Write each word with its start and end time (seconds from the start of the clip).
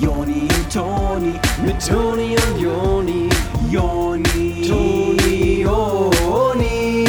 Joni 0.00 0.42
und 0.42 0.72
Toni, 0.72 1.32
mit 1.64 1.86
Toni 1.86 2.36
und 2.36 2.60
Joni, 2.60 3.28
Joni, 3.70 4.66
Toni, 4.66 5.62
Joni. 5.62 7.04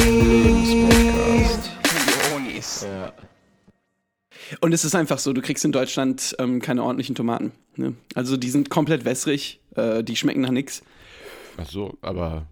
Jonis. 2.31 2.83
Ja. 2.83 3.13
Und 4.61 4.73
es 4.73 4.85
ist 4.85 4.93
einfach 4.95 5.19
so, 5.19 5.33
du 5.33 5.41
kriegst 5.41 5.65
in 5.65 5.71
Deutschland 5.71 6.35
ähm, 6.39 6.61
keine 6.61 6.83
ordentlichen 6.83 7.15
Tomaten. 7.15 7.53
Ne? 7.75 7.95
Also 8.13 8.37
die 8.37 8.49
sind 8.49 8.69
komplett 8.69 9.05
wässrig, 9.05 9.59
äh, 9.75 10.03
die 10.03 10.15
schmecken 10.15 10.41
nach 10.41 10.51
nichts. 10.51 10.83
Ach 11.57 11.69
so, 11.69 11.97
aber 12.01 12.45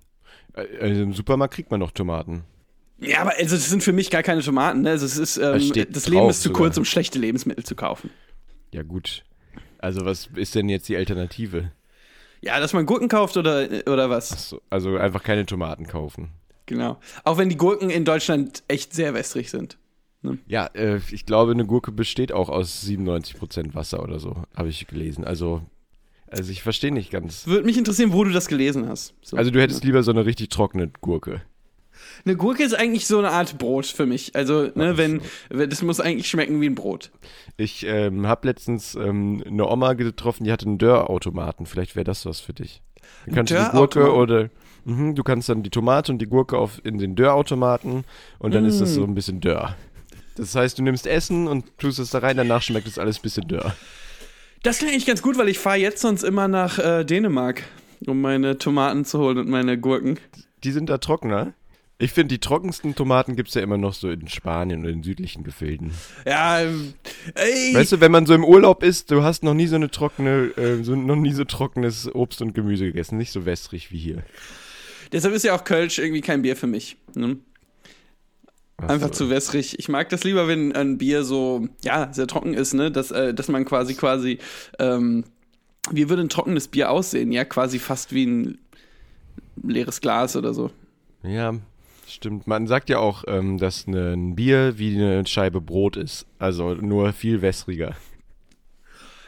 äh, 0.55 1.01
im 1.01 1.13
Supermarkt 1.13 1.53
kriegt 1.53 1.69
man 1.69 1.79
noch 1.79 1.91
Tomaten. 1.91 2.43
Ja, 2.99 3.19
aber 3.21 3.33
also 3.37 3.55
das 3.55 3.69
sind 3.69 3.83
für 3.83 3.93
mich 3.93 4.09
gar 4.09 4.23
keine 4.23 4.41
Tomaten. 4.41 4.81
Ne? 4.81 4.91
Also 4.91 5.05
es 5.05 5.17
ist, 5.17 5.37
ähm, 5.37 5.71
das 5.91 6.07
Leben 6.07 6.29
ist 6.29 6.41
zu 6.41 6.49
sogar. 6.49 6.63
kurz, 6.63 6.77
um 6.77 6.85
schlechte 6.85 7.19
Lebensmittel 7.19 7.63
zu 7.63 7.75
kaufen. 7.75 8.09
Ja 8.71 8.81
gut. 8.81 9.23
Also 9.83 10.05
was 10.05 10.29
ist 10.35 10.55
denn 10.55 10.69
jetzt 10.69 10.87
die 10.87 10.95
Alternative? 10.95 11.71
Ja, 12.41 12.61
dass 12.61 12.71
man 12.71 12.85
Gurken 12.85 13.09
kauft 13.09 13.35
oder, 13.35 13.67
oder 13.85 14.09
was? 14.09 14.49
So, 14.49 14.61
also 14.69 14.95
einfach 14.95 15.23
keine 15.23 15.45
Tomaten 15.45 15.87
kaufen. 15.87 16.29
Genau. 16.67 16.99
Auch 17.25 17.37
wenn 17.37 17.49
die 17.49 17.57
Gurken 17.57 17.89
in 17.89 18.05
Deutschland 18.05 18.63
echt 18.69 18.93
sehr 18.93 19.13
wässrig 19.13 19.49
sind. 19.49 19.77
Ja, 20.47 20.67
äh, 20.67 21.01
ich 21.11 21.25
glaube, 21.25 21.51
eine 21.51 21.65
Gurke 21.65 21.91
besteht 21.91 22.31
auch 22.31 22.47
aus 22.47 22.81
97% 22.85 23.75
Wasser 23.75 24.01
oder 24.01 24.19
so, 24.19 24.43
habe 24.55 24.69
ich 24.69 24.87
gelesen. 24.87 25.25
Also, 25.25 25.61
also 26.27 26.49
ich 26.49 26.63
verstehe 26.63 26.93
nicht 26.93 27.11
ganz. 27.11 27.45
Würde 27.45 27.65
mich 27.65 27.77
interessieren, 27.77 28.13
wo 28.13 28.23
du 28.23 28.31
das 28.31 28.47
gelesen 28.47 28.87
hast. 28.87 29.13
So. 29.21 29.35
Also 29.35 29.51
du 29.51 29.61
hättest 29.61 29.83
lieber 29.83 30.01
so 30.01 30.11
eine 30.11 30.25
richtig 30.25 30.47
trockene 30.47 30.87
Gurke. 31.01 31.41
Eine 32.25 32.35
Gurke 32.35 32.63
ist 32.63 32.73
eigentlich 32.73 33.07
so 33.07 33.17
eine 33.19 33.31
Art 33.31 33.57
Brot 33.57 33.85
für 33.85 34.05
mich. 34.05 34.35
Also, 34.35 34.69
ne, 34.75 34.97
wenn, 34.97 35.21
das 35.49 35.81
muss 35.81 35.99
eigentlich 35.99 36.27
schmecken 36.29 36.61
wie 36.61 36.67
ein 36.67 36.75
Brot. 36.75 37.11
Ich 37.57 37.85
ähm, 37.85 38.27
habe 38.27 38.47
letztens 38.47 38.95
ähm, 38.95 39.43
eine 39.45 39.67
Oma 39.67 39.93
getroffen, 39.93 40.43
die 40.43 40.51
hatte 40.51 40.65
einen 40.65 40.77
Dörrautomaten. 40.77 41.65
Vielleicht 41.65 41.95
wäre 41.95 42.05
das 42.05 42.25
was 42.25 42.39
für 42.39 42.53
dich. 42.53 42.81
Du 43.25 43.35
kannst 43.35 43.51
die 43.53 43.71
Gurke 43.71 44.13
oder 44.13 44.49
mhm, 44.85 45.15
du 45.15 45.23
kannst 45.23 45.49
dann 45.49 45.63
die 45.63 45.69
Tomate 45.69 46.11
und 46.11 46.19
die 46.19 46.27
Gurke 46.27 46.57
auf 46.57 46.81
in 46.83 46.97
den 46.97 47.15
Dörrautomaten 47.15 48.05
und 48.39 48.53
dann 48.53 48.65
ist 48.65 48.79
das 48.81 48.91
Mm. 48.91 48.93
so 48.93 49.03
ein 49.03 49.15
bisschen 49.15 49.39
Dörr. 49.41 49.75
Das 50.35 50.55
heißt, 50.55 50.79
du 50.79 50.83
nimmst 50.83 51.05
Essen 51.05 51.47
und 51.47 51.77
tust 51.77 51.99
es 51.99 52.09
da 52.09 52.19
rein, 52.19 52.37
danach 52.37 52.61
schmeckt 52.61 52.87
es 52.87 52.97
alles 52.97 53.19
ein 53.19 53.21
bisschen 53.21 53.47
Dörr. 53.47 53.75
Das 54.63 54.77
klingt 54.77 54.93
eigentlich 54.93 55.05
ganz 55.05 55.21
gut, 55.21 55.37
weil 55.37 55.49
ich 55.49 55.59
fahre 55.59 55.77
jetzt 55.77 56.01
sonst 56.01 56.23
immer 56.23 56.47
nach 56.47 56.79
äh, 56.79 57.03
Dänemark, 57.03 57.63
um 58.07 58.21
meine 58.21 58.57
Tomaten 58.57 59.05
zu 59.05 59.19
holen 59.19 59.37
und 59.37 59.49
meine 59.49 59.77
Gurken. 59.77 60.17
Die 60.63 60.71
sind 60.71 60.89
da 60.89 60.97
trockener. 60.97 61.53
Ich 61.99 62.11
finde, 62.11 62.33
die 62.33 62.39
trockensten 62.39 62.95
Tomaten 62.95 63.35
gibt 63.35 63.49
es 63.49 63.55
ja 63.55 63.61
immer 63.61 63.77
noch 63.77 63.93
so 63.93 64.09
in 64.09 64.27
Spanien 64.27 64.81
oder 64.81 64.89
in 64.89 65.03
südlichen 65.03 65.43
Gefilden. 65.43 65.91
Ja, 66.25 66.59
ähm, 66.59 66.95
ey. 67.35 67.73
Weißt 67.73 67.93
du, 67.93 68.01
wenn 68.01 68.11
man 68.11 68.25
so 68.25 68.33
im 68.33 68.43
Urlaub 68.43 68.83
ist, 68.83 69.11
du 69.11 69.23
hast 69.23 69.43
noch 69.43 69.53
nie 69.53 69.67
so 69.67 69.75
eine 69.75 69.89
trockene, 69.89 70.51
äh, 70.57 70.83
so, 70.83 70.95
noch 70.95 71.15
nie 71.15 71.33
so 71.33 71.43
trockenes 71.45 72.13
Obst 72.13 72.41
und 72.41 72.53
Gemüse 72.53 72.85
gegessen. 72.85 73.17
Nicht 73.17 73.31
so 73.31 73.45
wässrig 73.45 73.91
wie 73.91 73.99
hier. 73.99 74.23
Deshalb 75.11 75.33
ist 75.33 75.43
ja 75.43 75.55
auch 75.55 75.63
Kölsch 75.63 75.99
irgendwie 75.99 76.21
kein 76.21 76.41
Bier 76.41 76.55
für 76.55 76.67
mich. 76.67 76.97
Ne? 77.13 77.37
Ach 78.77 78.89
Einfach 78.89 79.09
so. 79.09 79.25
zu 79.25 79.29
wässrig. 79.29 79.77
Ich 79.77 79.87
mag 79.87 80.09
das 80.09 80.23
lieber, 80.23 80.47
wenn 80.47 80.75
ein 80.75 80.97
Bier 80.97 81.23
so, 81.23 81.67
ja, 81.83 82.11
sehr 82.11 82.27
trocken 82.27 82.55
ist, 82.55 82.73
ne? 82.73 82.91
Dass, 82.91 83.11
äh, 83.11 83.33
dass 83.33 83.47
man 83.47 83.65
quasi, 83.65 83.93
quasi, 83.93 84.39
ähm, 84.79 85.23
wie 85.91 86.09
würde 86.09 86.23
ein 86.23 86.29
trockenes 86.29 86.67
Bier 86.67 86.89
aussehen? 86.89 87.31
Ja, 87.31 87.45
quasi 87.45 87.77
fast 87.77 88.13
wie 88.13 88.25
ein 88.25 88.57
leeres 89.61 90.01
Glas 90.01 90.35
oder 90.35 90.53
so. 90.53 90.71
Ja, 91.21 91.53
stimmt. 92.07 92.47
Man 92.47 92.67
sagt 92.67 92.89
ja 92.89 92.99
auch, 92.99 93.23
ähm, 93.27 93.57
dass 93.57 93.87
ne- 93.87 94.13
ein 94.13 94.35
Bier 94.35 94.77
wie 94.77 94.95
eine 94.95 95.25
Scheibe 95.25 95.61
Brot 95.61 95.95
ist. 95.97 96.25
Also 96.39 96.73
nur 96.75 97.13
viel 97.13 97.41
wässriger. 97.41 97.95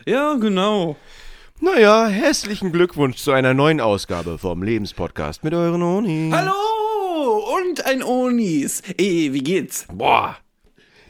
Ja, 0.06 0.36
genau. 0.36 0.96
Naja, 1.62 2.08
herzlichen 2.08 2.72
Glückwunsch 2.72 3.18
zu 3.18 3.32
einer 3.32 3.54
neuen 3.54 3.80
Ausgabe 3.82 4.38
vom 4.38 4.62
Lebenspodcast 4.62 5.44
mit 5.44 5.54
euren 5.54 5.82
Oni. 5.82 6.30
Hallo! 6.34 6.52
Und 7.58 7.86
ein 7.86 8.04
Onis. 8.04 8.82
Ey, 8.98 9.32
wie 9.34 9.40
geht's? 9.44 9.88
Boah. 9.92 10.38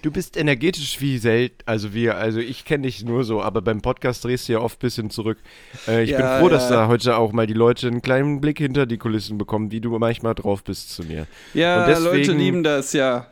Du 0.06 0.12
bist 0.12 0.38
energetisch 0.38 1.02
wie 1.02 1.18
selten, 1.18 1.56
also 1.66 1.96
wir, 1.96 2.16
also 2.18 2.40
ich 2.40 2.64
kenne 2.64 2.84
dich 2.84 3.04
nur 3.04 3.24
so, 3.24 3.42
aber 3.42 3.64
beim 3.64 3.82
Podcast 3.82 4.24
drehst 4.24 4.48
du 4.48 4.54
ja 4.54 4.60
oft 4.60 4.78
ein 4.78 4.82
bisschen 4.82 5.10
zurück. 5.10 5.40
Äh, 5.88 6.04
ich 6.04 6.12
Ja, 6.12 6.18
bin 6.38 6.42
froh, 6.44 6.50
dass 6.50 6.70
ja. 6.70 6.76
da 6.76 6.88
heute 6.88 7.18
auch 7.18 7.32
mal 7.32 7.48
die 7.48 7.54
Leute 7.56 7.88
einen 7.88 8.04
kleinen 8.04 8.40
Blick 8.40 8.60
hinter 8.60 8.86
die 8.86 9.00
Kulissen 9.00 9.40
bekommen, 9.40 9.72
wie 9.72 9.82
du 9.82 9.98
manchmal 9.98 10.36
drauf 10.36 10.64
bist 10.64 10.92
zu 10.94 11.02
mir. 11.02 11.26
Ja, 11.56 11.82
Und 11.82 11.88
deswegen- 11.90 12.18
Leute 12.18 12.32
lieben 12.34 12.64
das, 12.64 12.94
ja. 12.94 13.26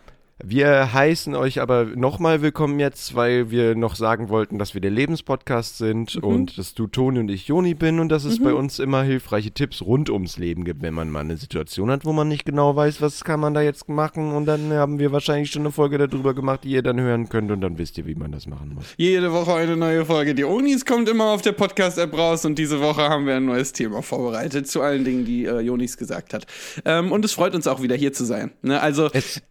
Wir 0.45 0.91
heißen 0.91 1.35
euch 1.35 1.61
aber 1.61 1.85
nochmal 1.85 2.41
willkommen 2.41 2.77
jetzt, 2.77 3.15
weil 3.15 3.49
wir 3.49 3.75
noch 3.75 3.95
sagen 3.95 4.27
wollten, 4.27 4.59
dass 4.59 4.73
wir 4.73 4.81
der 4.81 4.91
Lebenspodcast 4.91 5.77
sind 5.77 6.15
Mhm. 6.17 6.23
und 6.23 6.57
dass 6.57 6.73
du 6.73 6.87
Toni 6.87 7.19
und 7.19 7.29
ich 7.29 7.47
Joni 7.47 7.75
bin 7.75 7.97
und 8.01 8.09
dass 8.09 8.25
es 8.25 8.43
bei 8.43 8.53
uns 8.53 8.79
immer 8.79 9.03
hilfreiche 9.03 9.51
Tipps 9.51 9.81
rund 9.81 10.09
ums 10.09 10.37
Leben 10.37 10.65
gibt, 10.65 10.81
wenn 10.81 10.93
man 10.93 11.09
mal 11.09 11.21
eine 11.21 11.37
Situation 11.37 11.89
hat, 11.89 12.03
wo 12.03 12.11
man 12.11 12.27
nicht 12.27 12.43
genau 12.43 12.75
weiß, 12.75 13.01
was 13.01 13.23
kann 13.23 13.39
man 13.39 13.53
da 13.53 13.61
jetzt 13.61 13.87
machen 13.87 14.33
und 14.33 14.45
dann 14.45 14.73
haben 14.73 14.99
wir 14.99 15.13
wahrscheinlich 15.13 15.49
schon 15.49 15.61
eine 15.61 15.71
Folge 15.71 15.97
darüber 15.97 16.33
gemacht, 16.33 16.65
die 16.65 16.71
ihr 16.71 16.83
dann 16.83 16.99
hören 16.99 17.29
könnt 17.29 17.49
und 17.49 17.61
dann 17.61 17.77
wisst 17.77 17.97
ihr, 17.97 18.05
wie 18.05 18.15
man 18.15 18.33
das 18.33 18.45
machen 18.45 18.73
muss. 18.75 18.93
Jede 18.97 19.31
Woche 19.31 19.53
eine 19.53 19.77
neue 19.77 20.03
Folge. 20.03 20.35
Die 20.35 20.43
Onis 20.43 20.85
kommt 20.85 21.07
immer 21.07 21.27
auf 21.31 21.41
der 21.41 21.53
Podcast-App 21.53 22.11
raus 22.17 22.43
und 22.43 22.59
diese 22.59 22.81
Woche 22.81 23.03
haben 23.03 23.25
wir 23.27 23.37
ein 23.37 23.45
neues 23.45 23.71
Thema 23.71 24.01
vorbereitet 24.01 24.67
zu 24.67 24.81
allen 24.81 25.05
Dingen, 25.05 25.23
die 25.23 25.45
äh, 25.45 25.61
Jonis 25.61 25.95
gesagt 25.95 26.33
hat. 26.33 26.45
Ähm, 26.83 27.13
und 27.13 27.23
es 27.23 27.31
freut 27.31 27.55
uns 27.55 27.65
auch 27.65 27.81
wieder 27.81 27.95
hier 27.95 28.11
zu 28.11 28.25
sein. 28.25 28.51
Ne? 28.61 28.81
Also 28.81 29.09
Es, 29.13 29.41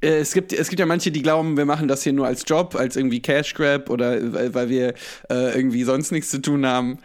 äh, 0.00 0.18
es, 0.18 0.32
gibt, 0.32 0.52
es 0.52 0.68
gibt 0.68 0.80
ja 0.80 0.86
manche, 0.86 1.10
die 1.10 1.22
glauben, 1.22 1.56
wir 1.56 1.64
machen 1.64 1.88
das 1.88 2.02
hier 2.02 2.12
nur 2.12 2.26
als 2.26 2.44
Job, 2.46 2.74
als 2.74 2.96
irgendwie 2.96 3.20
Cash 3.20 3.54
Grab 3.54 3.90
oder 3.90 4.32
weil, 4.32 4.54
weil 4.54 4.68
wir 4.68 4.94
äh, 5.30 5.54
irgendwie 5.54 5.84
sonst 5.84 6.12
nichts 6.12 6.30
zu 6.30 6.40
tun 6.40 6.66
haben. 6.66 6.98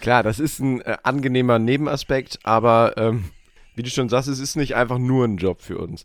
klar, 0.00 0.22
das 0.22 0.38
ist 0.38 0.60
ein 0.60 0.80
äh, 0.82 0.96
angenehmer 1.02 1.58
Nebenaspekt, 1.58 2.38
aber 2.44 2.94
ähm, 2.96 3.24
wie 3.74 3.82
du 3.82 3.90
schon 3.90 4.08
sagst, 4.08 4.28
es 4.28 4.40
ist 4.40 4.56
nicht 4.56 4.76
einfach 4.76 4.98
nur 4.98 5.24
ein 5.24 5.36
Job 5.38 5.62
für 5.62 5.78
uns. 5.78 6.04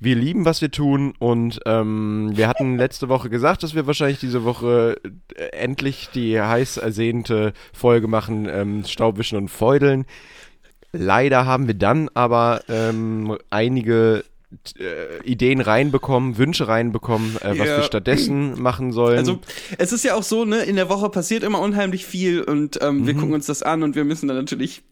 Wir 0.00 0.16
lieben, 0.16 0.44
was 0.44 0.60
wir 0.60 0.70
tun 0.70 1.14
und 1.18 1.60
ähm, 1.66 2.32
wir 2.34 2.48
hatten 2.48 2.76
letzte 2.78 3.08
Woche 3.08 3.30
gesagt, 3.30 3.62
dass 3.62 3.74
wir 3.74 3.86
wahrscheinlich 3.86 4.18
diese 4.18 4.44
Woche 4.44 5.00
äh, 5.36 5.44
endlich 5.50 6.08
die 6.14 6.40
heiß 6.40 6.78
ersehnte 6.78 7.52
Folge 7.72 8.08
machen, 8.08 8.48
ähm, 8.50 8.84
Staubwischen 8.84 9.38
und 9.38 9.48
Feudeln. 9.48 10.04
Leider 10.92 11.46
haben 11.46 11.68
wir 11.68 11.74
dann 11.74 12.10
aber 12.12 12.62
ähm, 12.68 13.38
einige 13.50 14.24
äh, 14.78 15.22
Ideen 15.24 15.60
reinbekommen, 15.60 16.38
Wünsche 16.38 16.68
reinbekommen, 16.68 17.36
äh, 17.36 17.50
was 17.58 17.68
Ja. 17.68 17.76
wir 17.78 17.82
stattdessen 17.82 18.60
machen 18.60 18.92
sollen. 18.92 19.18
Also 19.18 19.40
es 19.78 19.92
ist 19.92 20.04
ja 20.04 20.14
auch 20.14 20.22
so, 20.22 20.44
ne, 20.44 20.62
in 20.62 20.76
der 20.76 20.88
Woche 20.88 21.08
passiert 21.10 21.42
immer 21.42 21.60
unheimlich 21.60 22.04
viel 22.06 22.42
und 22.42 22.78
ähm, 22.82 23.06
wir 23.06 23.14
gucken 23.14 23.34
uns 23.34 23.46
das 23.46 23.62
an 23.62 23.82
und 23.82 23.94
wir 23.96 24.04
müssen 24.04 24.28
dann 24.28 24.36
natürlich 24.36 24.82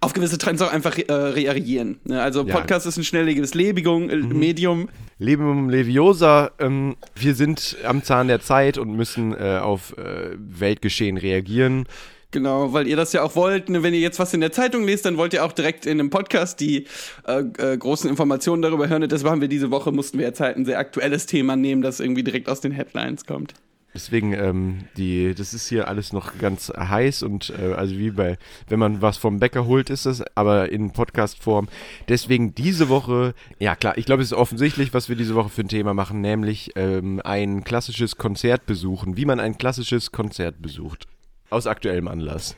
auf 0.00 0.12
gewisse 0.14 0.36
Trends 0.36 0.60
auch 0.62 0.72
einfach 0.72 0.98
äh, 0.98 1.12
reagieren. 1.12 2.00
Ne? 2.04 2.20
Also 2.20 2.44
Ja. 2.44 2.52
Podcast 2.58 2.86
ist 2.86 2.96
ein 2.96 3.04
schnelllebiges 3.04 3.54
Lebigung, 3.54 4.10
äh, 4.10 4.16
Medium. 4.16 4.88
Leben 5.18 5.70
Leviosa, 5.70 6.50
ähm, 6.58 6.96
wir 7.14 7.36
sind 7.36 7.76
am 7.84 8.02
Zahn 8.02 8.26
der 8.26 8.40
Zeit 8.40 8.78
und 8.78 8.96
müssen 8.96 9.32
äh, 9.32 9.60
auf 9.62 9.96
äh, 9.96 10.30
Weltgeschehen 10.36 11.16
reagieren. 11.18 11.86
Genau, 12.32 12.72
weil 12.72 12.88
ihr 12.88 12.96
das 12.96 13.12
ja 13.12 13.22
auch 13.22 13.36
wollt. 13.36 13.68
Ne? 13.68 13.82
Wenn 13.82 13.92
ihr 13.92 14.00
jetzt 14.00 14.18
was 14.18 14.32
in 14.32 14.40
der 14.40 14.52
Zeitung 14.52 14.84
lest, 14.84 15.04
dann 15.04 15.18
wollt 15.18 15.34
ihr 15.34 15.44
auch 15.44 15.52
direkt 15.52 15.84
in 15.84 16.00
einem 16.00 16.08
Podcast 16.08 16.60
die 16.60 16.86
äh, 17.26 17.42
äh, 17.58 17.76
großen 17.76 18.08
Informationen 18.08 18.62
darüber 18.62 18.88
hören. 18.88 19.02
Und 19.02 19.12
deshalb 19.12 19.30
haben 19.30 19.42
wir 19.42 19.48
diese 19.48 19.70
Woche, 19.70 19.92
mussten 19.92 20.18
wir 20.18 20.26
jetzt 20.26 20.40
halt 20.40 20.56
ein 20.56 20.64
sehr 20.64 20.78
aktuelles 20.78 21.26
Thema 21.26 21.56
nehmen, 21.56 21.82
das 21.82 22.00
irgendwie 22.00 22.24
direkt 22.24 22.48
aus 22.48 22.60
den 22.60 22.72
Headlines 22.72 23.26
kommt. 23.26 23.52
Deswegen, 23.94 24.32
ähm, 24.32 24.84
die, 24.96 25.34
das 25.34 25.52
ist 25.52 25.68
hier 25.68 25.88
alles 25.88 26.14
noch 26.14 26.38
ganz 26.38 26.72
heiß 26.74 27.22
und 27.22 27.52
äh, 27.60 27.74
also 27.74 27.98
wie 27.98 28.10
bei, 28.10 28.38
wenn 28.66 28.78
man 28.78 29.02
was 29.02 29.18
vom 29.18 29.38
Bäcker 29.38 29.66
holt, 29.66 29.90
ist 29.90 30.06
das, 30.06 30.22
aber 30.34 30.72
in 30.72 30.92
Podcast-Form. 30.92 31.68
Deswegen 32.08 32.54
diese 32.54 32.88
Woche, 32.88 33.34
ja 33.58 33.76
klar, 33.76 33.98
ich 33.98 34.06
glaube, 34.06 34.22
es 34.22 34.32
ist 34.32 34.38
offensichtlich, 34.38 34.94
was 34.94 35.10
wir 35.10 35.16
diese 35.16 35.34
Woche 35.34 35.50
für 35.50 35.60
ein 35.60 35.68
Thema 35.68 35.92
machen, 35.92 36.22
nämlich 36.22 36.72
ähm, 36.76 37.20
ein 37.22 37.64
klassisches 37.64 38.16
Konzert 38.16 38.64
besuchen, 38.64 39.18
wie 39.18 39.26
man 39.26 39.40
ein 39.40 39.58
klassisches 39.58 40.10
Konzert 40.10 40.62
besucht. 40.62 41.06
Aus 41.52 41.66
aktuellem 41.66 42.08
Anlass. 42.08 42.56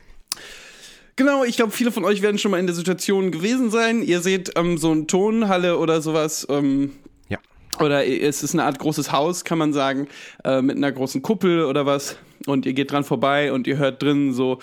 Genau, 1.17 1.43
ich 1.43 1.55
glaube, 1.55 1.71
viele 1.71 1.91
von 1.91 2.03
euch 2.05 2.21
werden 2.21 2.37
schon 2.37 2.51
mal 2.51 2.59
in 2.59 2.65
der 2.65 2.75
Situation 2.75 3.31
gewesen 3.31 3.69
sein. 3.69 4.01
Ihr 4.01 4.21
seht 4.21 4.51
ähm, 4.57 4.77
so 4.77 4.91
eine 4.91 5.05
Tonhalle 5.07 5.77
oder 5.77 6.01
sowas. 6.01 6.45
Ähm, 6.49 6.91
Ja. 7.29 7.37
oder 7.79 8.05
es 8.07 8.43
ist 8.43 8.53
eine 8.53 8.63
Art 8.63 8.79
großes 8.79 9.11
Haus, 9.11 9.43
kann 9.43 9.57
man 9.57 9.73
sagen, 9.73 10.07
äh, 10.43 10.61
mit 10.61 10.77
einer 10.77 10.91
großen 10.91 11.21
Kuppel 11.21 11.65
oder 11.65 11.85
was. 11.85 12.17
Und 12.47 12.65
ihr 12.65 12.73
geht 12.73 12.91
dran 12.91 13.03
vorbei 13.03 13.51
und 13.51 13.65
ihr 13.67 13.77
hört 13.77 14.01
drin 14.03 14.33
so. 14.33 14.59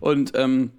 Und 0.00 0.32
ähm, 0.34 0.70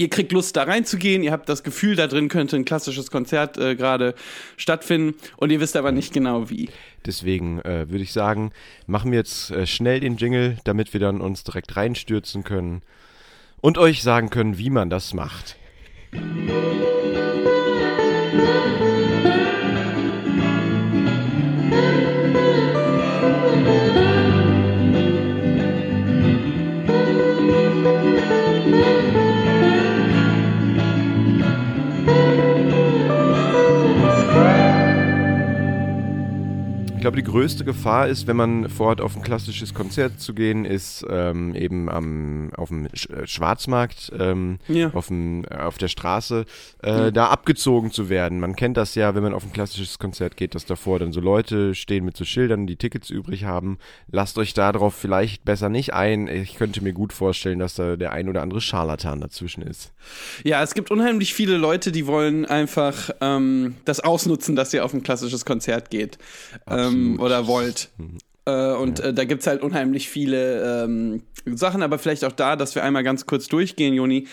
ihr 0.00 0.08
kriegt 0.08 0.32
Lust, 0.32 0.56
da 0.56 0.62
reinzugehen. 0.62 1.22
Ihr 1.22 1.30
habt 1.30 1.48
das 1.48 1.62
Gefühl, 1.62 1.94
da 1.94 2.06
drin 2.06 2.28
könnte 2.28 2.56
ein 2.56 2.64
klassisches 2.64 3.10
Konzert 3.10 3.58
äh, 3.58 3.76
gerade 3.76 4.14
stattfinden. 4.56 5.14
Und 5.36 5.52
ihr 5.52 5.60
wisst 5.60 5.76
aber 5.76 5.92
nicht 5.92 6.12
genau 6.12 6.48
wie. 6.48 6.70
Deswegen 7.04 7.60
äh, 7.60 7.88
würde 7.90 8.02
ich 8.02 8.12
sagen, 8.12 8.50
machen 8.86 9.12
wir 9.12 9.18
jetzt 9.18 9.50
äh, 9.50 9.66
schnell 9.66 10.00
den 10.00 10.16
Jingle, 10.16 10.56
damit 10.64 10.94
wir 10.94 11.00
dann 11.00 11.20
uns 11.20 11.44
direkt 11.44 11.76
reinstürzen 11.76 12.44
können 12.44 12.80
und 13.60 13.76
euch 13.76 14.02
sagen 14.02 14.30
können, 14.30 14.56
wie 14.56 14.70
man 14.70 14.88
das 14.88 15.12
macht. 15.12 15.56
Ich 16.12 16.99
glaube, 37.10 37.22
die 37.22 37.30
größte 37.30 37.64
Gefahr 37.64 38.06
ist, 38.06 38.28
wenn 38.28 38.36
man 38.36 38.68
vorhat, 38.68 39.00
auf 39.00 39.16
ein 39.16 39.22
klassisches 39.22 39.74
Konzert 39.74 40.20
zu 40.20 40.32
gehen, 40.32 40.64
ist 40.64 41.04
ähm, 41.10 41.56
eben 41.56 41.88
am, 41.88 42.50
auf 42.56 42.68
dem 42.68 42.88
Sch 42.94 43.08
äh, 43.10 43.26
Schwarzmarkt, 43.26 44.12
ähm, 44.16 44.58
Ja. 44.68 44.90
auf, 44.94 45.08
dem, 45.08 45.44
äh, 45.50 45.56
auf 45.56 45.76
der 45.78 45.88
Straße, 45.88 46.44
äh, 46.82 47.10
da 47.10 47.26
abgezogen 47.28 47.90
zu 47.90 48.08
werden. 48.08 48.38
Man 48.38 48.54
kennt 48.54 48.76
das 48.76 48.94
ja, 48.94 49.14
wenn 49.16 49.24
man 49.24 49.34
auf 49.34 49.44
ein 49.44 49.52
klassisches 49.52 49.98
Konzert 49.98 50.36
geht, 50.36 50.54
dass 50.54 50.66
davor 50.66 51.00
dann 51.00 51.12
so 51.12 51.20
Leute 51.20 51.74
stehen 51.74 52.04
mit 52.04 52.16
so 52.16 52.24
Schildern, 52.24 52.68
die 52.68 52.76
Tickets 52.76 53.10
übrig 53.10 53.44
haben. 53.44 53.78
Lasst 54.12 54.38
euch 54.38 54.54
darauf 54.54 54.94
vielleicht 54.94 55.44
besser 55.44 55.68
nicht 55.68 55.92
ein. 55.92 56.28
Ich 56.28 56.54
könnte 56.56 56.80
mir 56.80 56.92
gut 56.92 57.12
vorstellen, 57.12 57.58
dass 57.58 57.74
da 57.74 57.96
der 57.96 58.12
ein 58.12 58.28
oder 58.28 58.42
andere 58.42 58.60
Scharlatan 58.60 59.20
dazwischen 59.20 59.62
ist. 59.62 59.92
Ja, 60.44 60.62
es 60.62 60.74
gibt 60.74 60.92
unheimlich 60.92 61.34
viele 61.34 61.56
Leute, 61.56 61.90
die 61.90 62.06
wollen 62.06 62.46
einfach 62.46 63.10
ähm, 63.20 63.74
das 63.84 63.98
ausnutzen, 63.98 64.54
dass 64.54 64.72
ihr 64.72 64.84
auf 64.84 64.94
ein 64.94 65.02
klassisches 65.02 65.44
Konzert 65.44 65.90
geht 65.90 66.18
ähm, 67.00 67.20
oder 67.20 67.46
wollt. 67.46 67.90
Äh, 68.46 68.72
und 68.72 69.00
äh, 69.00 69.12
da 69.12 69.24
gibt's 69.24 69.46
halt 69.46 69.62
unheimlich 69.62 70.08
viele 70.08 70.84
ähm, 70.84 71.22
Sachen, 71.46 71.82
aber 71.82 71.98
vielleicht 71.98 72.24
auch 72.24 72.32
da, 72.32 72.56
dass 72.56 72.74
wir 72.74 72.84
einmal 72.84 73.04
ganz 73.04 73.26
kurz 73.26 73.48
durchgehen, 73.48 73.94
Joni. 73.94 74.26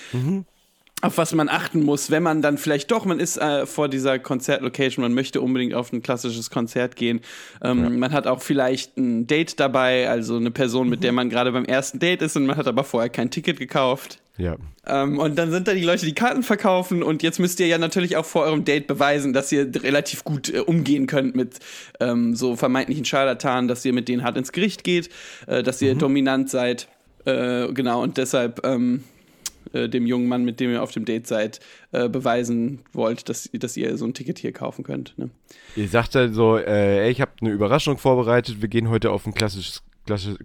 Auf 1.01 1.19
was 1.19 1.31
man 1.35 1.47
achten 1.47 1.83
muss, 1.83 2.09
wenn 2.09 2.23
man 2.23 2.41
dann 2.41 2.57
vielleicht 2.57 2.89
doch, 2.89 3.05
man 3.05 3.19
ist 3.19 3.37
äh, 3.37 3.67
vor 3.67 3.87
dieser 3.87 4.17
Konzertlocation, 4.17 5.03
man 5.03 5.13
möchte 5.13 5.41
unbedingt 5.41 5.75
auf 5.75 5.93
ein 5.93 6.01
klassisches 6.01 6.49
Konzert 6.49 6.95
gehen. 6.95 7.21
Ähm, 7.61 7.99
Man 7.99 8.11
hat 8.11 8.25
auch 8.25 8.41
vielleicht 8.41 8.97
ein 8.97 9.27
Date 9.27 9.59
dabei, 9.59 10.09
also 10.09 10.37
eine 10.37 10.49
Person, 10.49 10.89
mit 10.89 11.03
der 11.03 11.11
man 11.11 11.29
gerade 11.29 11.51
beim 11.51 11.65
ersten 11.65 11.99
Date 11.99 12.23
ist 12.23 12.35
und 12.35 12.47
man 12.47 12.57
hat 12.57 12.67
aber 12.67 12.83
vorher 12.83 13.09
kein 13.09 13.29
Ticket 13.29 13.59
gekauft. 13.59 14.21
Ja. 14.37 14.55
Ähm, 14.85 15.19
und 15.19 15.35
dann 15.37 15.51
sind 15.51 15.67
da 15.67 15.73
die 15.73 15.83
Leute, 15.83 16.05
die 16.05 16.13
Karten 16.13 16.43
verkaufen 16.43 17.03
und 17.03 17.23
jetzt 17.23 17.39
müsst 17.39 17.59
ihr 17.59 17.67
ja 17.67 17.77
natürlich 17.77 18.17
auch 18.17 18.25
vor 18.25 18.43
eurem 18.43 18.65
Date 18.65 18.87
beweisen, 18.87 19.33
dass 19.33 19.51
ihr 19.51 19.69
relativ 19.83 20.23
gut 20.23 20.53
äh, 20.53 20.59
umgehen 20.59 21.07
könnt 21.07 21.35
mit 21.35 21.59
ähm, 21.99 22.35
so 22.35 22.55
vermeintlichen 22.55 23.05
Scharlatanen, 23.05 23.67
dass 23.67 23.83
ihr 23.83 23.93
mit 23.93 24.07
denen 24.07 24.23
hart 24.23 24.37
ins 24.37 24.51
Gericht 24.51 24.83
geht, 24.83 25.09
äh, 25.47 25.63
dass 25.63 25.81
ihr 25.81 25.95
dominant 25.95 26.49
seid. 26.49 26.87
Äh, 27.25 27.73
genau, 27.73 28.03
und 28.03 28.17
deshalb 28.17 28.65
ähm, 28.65 29.03
äh, 29.73 29.89
dem 29.89 30.05
jungen 30.05 30.27
Mann, 30.27 30.45
mit 30.45 30.59
dem 30.59 30.71
ihr 30.71 30.83
auf 30.83 30.91
dem 30.91 31.05
Date 31.05 31.27
seid, 31.27 31.59
äh, 31.91 32.07
beweisen 32.07 32.79
wollt, 32.93 33.29
dass, 33.29 33.49
dass 33.51 33.75
ihr 33.75 33.97
so 33.97 34.05
ein 34.05 34.13
Ticket 34.13 34.39
hier 34.39 34.51
kaufen 34.51 34.83
könnt. 34.83 35.17
Ne? 35.17 35.29
Ihr 35.75 35.87
sagt 35.87 36.15
dann 36.15 36.33
so, 36.33 36.57
äh, 36.57 37.05
ey, 37.05 37.11
ich 37.11 37.21
habe 37.21 37.31
eine 37.41 37.51
Überraschung 37.51 37.97
vorbereitet, 37.97 38.61
wir 38.61 38.69
gehen 38.69 38.89
heute 38.89 39.11
auf 39.11 39.25
ein 39.25 39.33
klassisches, 39.33 39.83
klassisches 40.05 40.37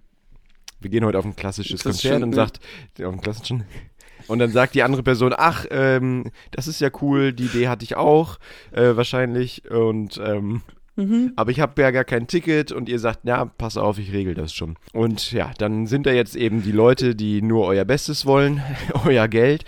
wir 0.83 0.91
gehen 0.91 1.05
heute 1.05 1.19
auf 1.19 1.25
ein 1.25 1.37
klassisches 1.37 1.83
Konzert 1.83 2.23
und 2.23 2.35
sagt, 2.35 2.61
auf 3.03 3.13
ein 3.13 3.21
klassischen, 3.21 3.65
und 4.29 4.39
dann 4.39 4.51
sagt 4.53 4.75
die 4.75 4.83
andere 4.83 5.03
Person, 5.03 5.35
ach, 5.37 5.67
ähm, 5.71 6.31
das 6.51 6.69
ist 6.69 6.81
ja 6.81 6.91
cool, 7.01 7.33
die 7.33 7.45
Idee 7.45 7.69
hatte 7.69 7.85
ich 7.85 7.97
auch, 7.97 8.39
äh, 8.73 8.97
wahrscheinlich, 8.97 9.71
und, 9.71 10.21
ähm, 10.25 10.63
Mhm. 10.95 11.33
aber 11.37 11.51
ich 11.51 11.59
habe 11.59 11.81
ja 11.81 11.91
gar 11.91 12.05
kein 12.05 12.27
Ticket 12.27 12.71
und 12.71 12.87
ihr 12.87 12.99
sagt, 12.99 13.21
ja, 13.25 13.47
pass 13.47 13.79
auf, 13.79 13.99
ich 13.99 14.13
regel 14.13 14.35
das 14.35 14.53
schon. 14.53 14.77
Und 14.93 15.33
ja, 15.33 15.51
dann 15.57 15.87
sind 15.87 16.05
da 16.05 16.13
jetzt 16.13 16.37
eben 16.37 16.63
die 16.63 16.71
Leute, 16.71 17.15
die 17.15 17.41
nur 17.41 17.67
euer 17.67 17.87
Bestes 17.87 18.27
wollen, 18.27 18.61
euer 19.07 19.27
Geld 19.27 19.65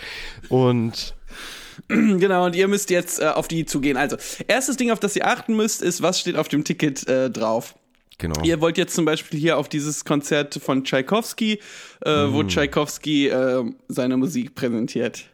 und 0.50 1.14
Genau, 1.88 2.44
und 2.46 2.54
ihr 2.54 2.68
müsst 2.68 2.90
jetzt 2.90 3.20
äh, 3.20 3.26
auf 3.26 3.48
die 3.48 3.64
zugehen. 3.64 3.96
Also, 3.96 4.16
erstes 4.48 4.76
Ding, 4.76 4.90
auf 4.90 5.00
das 5.00 5.16
ihr 5.16 5.26
achten 5.26 5.56
müsst, 5.56 5.82
ist, 5.82 6.02
was 6.02 6.20
steht 6.20 6.36
auf 6.36 6.48
dem 6.48 6.62
Ticket 6.62 7.08
äh, 7.08 7.30
drauf. 7.30 7.74
Genau. 8.18 8.42
Ihr 8.42 8.60
wollt 8.60 8.78
jetzt 8.78 8.94
zum 8.94 9.04
Beispiel 9.04 9.38
hier 9.38 9.58
auf 9.58 9.68
dieses 9.68 10.04
Konzert 10.04 10.54
von 10.54 10.84
Tchaikovsky, 10.84 11.60
äh, 12.04 12.26
Mhm. 12.26 12.32
wo 12.34 12.42
Tchaikovsky 12.44 13.28
äh, 13.28 13.64
seine 13.88 14.16
Musik 14.16 14.54
präsentiert. 14.54 15.24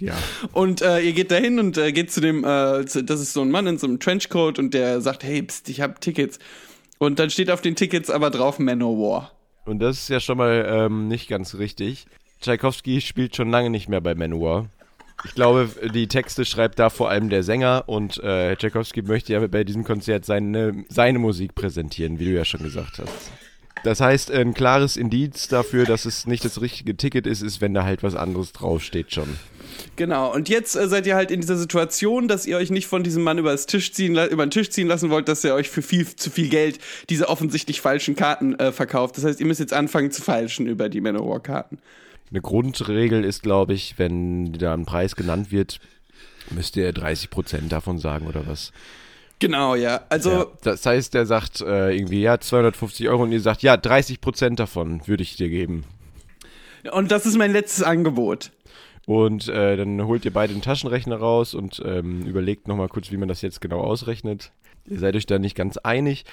Ja. 0.00 0.14
Und 0.52 0.82
äh, 0.82 1.00
ihr 1.00 1.12
geht 1.12 1.30
dahin 1.30 1.58
und 1.60 1.78
äh, 1.78 1.92
geht 1.92 2.10
zu 2.10 2.20
dem, 2.20 2.42
äh, 2.44 2.84
das 2.84 2.96
ist 3.20 3.32
so 3.32 3.42
ein 3.42 3.50
Mann 3.50 3.66
in 3.68 3.78
so 3.78 3.86
einem 3.86 4.00
Trenchcoat 4.00 4.58
und 4.58 4.74
der 4.74 5.00
sagt, 5.00 5.22
hey, 5.22 5.42
pst, 5.42 5.68
ich 5.68 5.80
hab 5.80 6.00
Tickets. 6.00 6.38
Und 6.98 7.18
dann 7.18 7.30
steht 7.30 7.50
auf 7.50 7.60
den 7.60 7.76
Tickets 7.76 8.10
aber 8.10 8.30
drauf 8.30 8.58
Manowar. 8.58 9.30
Und 9.66 9.78
das 9.78 9.98
ist 9.98 10.08
ja 10.08 10.20
schon 10.20 10.38
mal 10.38 10.66
ähm, 10.68 11.08
nicht 11.08 11.28
ganz 11.28 11.54
richtig. 11.54 12.06
Tchaikovsky 12.40 13.00
spielt 13.00 13.36
schon 13.36 13.50
lange 13.50 13.70
nicht 13.70 13.88
mehr 13.88 14.00
bei 14.00 14.14
Manowar. 14.14 14.68
Ich 15.24 15.34
glaube, 15.34 15.70
die 15.94 16.06
Texte 16.06 16.44
schreibt 16.44 16.78
da 16.78 16.90
vor 16.90 17.08
allem 17.08 17.30
der 17.30 17.42
Sänger 17.42 17.84
und 17.86 18.22
äh, 18.22 18.56
Tchaikovsky 18.56 19.02
möchte 19.02 19.32
ja 19.32 19.46
bei 19.46 19.64
diesem 19.64 19.84
Konzert 19.84 20.24
seine, 20.24 20.84
seine 20.88 21.18
Musik 21.18 21.54
präsentieren, 21.54 22.18
wie 22.18 22.26
du 22.26 22.32
ja 22.32 22.44
schon 22.44 22.62
gesagt 22.62 22.98
hast. 22.98 23.30
Das 23.84 24.00
heißt, 24.00 24.30
ein 24.30 24.54
klares 24.54 24.96
Indiz 24.96 25.48
dafür, 25.48 25.84
dass 25.84 26.06
es 26.06 26.26
nicht 26.26 26.44
das 26.44 26.60
richtige 26.62 26.96
Ticket 26.96 27.26
ist, 27.26 27.42
ist, 27.42 27.60
wenn 27.60 27.74
da 27.74 27.84
halt 27.84 28.02
was 28.02 28.14
anderes 28.14 28.52
draufsteht 28.52 29.12
schon. 29.12 29.28
Genau, 29.96 30.32
und 30.32 30.48
jetzt 30.48 30.74
äh, 30.74 30.88
seid 30.88 31.06
ihr 31.06 31.16
halt 31.16 31.30
in 31.30 31.40
dieser 31.40 31.56
Situation, 31.56 32.26
dass 32.26 32.46
ihr 32.46 32.56
euch 32.56 32.70
nicht 32.70 32.86
von 32.86 33.02
diesem 33.02 33.22
Mann 33.22 33.38
über, 33.38 33.54
Tisch 33.56 33.92
ziehen, 33.92 34.16
über 34.30 34.46
den 34.46 34.50
Tisch 34.50 34.70
ziehen 34.70 34.88
lassen 34.88 35.10
wollt, 35.10 35.28
dass 35.28 35.44
er 35.44 35.54
euch 35.54 35.68
für 35.68 35.82
viel 35.82 36.06
zu 36.16 36.30
viel 36.30 36.48
Geld 36.48 36.78
diese 37.10 37.28
offensichtlich 37.28 37.80
falschen 37.80 38.16
Karten 38.16 38.54
äh, 38.54 38.72
verkauft. 38.72 39.16
Das 39.18 39.24
heißt, 39.24 39.40
ihr 39.40 39.46
müsst 39.46 39.60
jetzt 39.60 39.74
anfangen 39.74 40.10
zu 40.10 40.22
falschen 40.22 40.66
über 40.66 40.88
die 40.88 41.00
Manowar-Karten. 41.00 41.78
Eine 42.30 42.40
Grundregel 42.40 43.24
ist, 43.24 43.42
glaube 43.42 43.74
ich, 43.74 43.98
wenn 43.98 44.52
da 44.54 44.74
ein 44.74 44.86
Preis 44.86 45.14
genannt 45.16 45.52
wird, 45.52 45.80
müsst 46.50 46.76
ihr 46.76 46.92
30% 46.92 47.68
davon 47.68 47.98
sagen 47.98 48.26
oder 48.26 48.46
was. 48.46 48.72
Genau, 49.38 49.74
ja. 49.74 50.02
Also, 50.08 50.30
Ja, 50.30 50.46
das 50.62 50.86
heißt, 50.86 51.14
der 51.14 51.26
sagt 51.26 51.60
äh, 51.60 51.94
irgendwie, 51.94 52.22
ja, 52.22 52.38
250 52.38 53.08
Euro 53.08 53.24
und 53.24 53.32
ihr 53.32 53.40
sagt, 53.40 53.62
ja, 53.62 53.76
30 53.76 54.20
Prozent 54.20 54.58
davon 54.58 55.06
würde 55.06 55.22
ich 55.22 55.36
dir 55.36 55.48
geben. 55.48 55.84
und 56.92 57.10
das 57.10 57.26
ist 57.26 57.36
mein 57.36 57.52
letztes 57.52 57.82
Angebot. 57.82 58.50
Und 59.06 59.48
äh, 59.48 59.76
dann 59.76 60.02
holt 60.06 60.24
ihr 60.24 60.32
beide 60.32 60.54
den 60.54 60.62
Taschenrechner 60.62 61.16
raus 61.16 61.54
und 61.54 61.82
ähm, 61.84 62.22
überlegt 62.24 62.68
nochmal 62.68 62.88
kurz, 62.88 63.10
wie 63.10 63.18
man 63.18 63.28
das 63.28 63.42
jetzt 63.42 63.60
genau 63.60 63.80
ausrechnet. 63.80 64.50
Ihr 64.86 64.98
seid 64.98 65.14
euch 65.14 65.26
da 65.26 65.38
nicht 65.38 65.56
ganz 65.56 65.76
einig. 65.76 66.24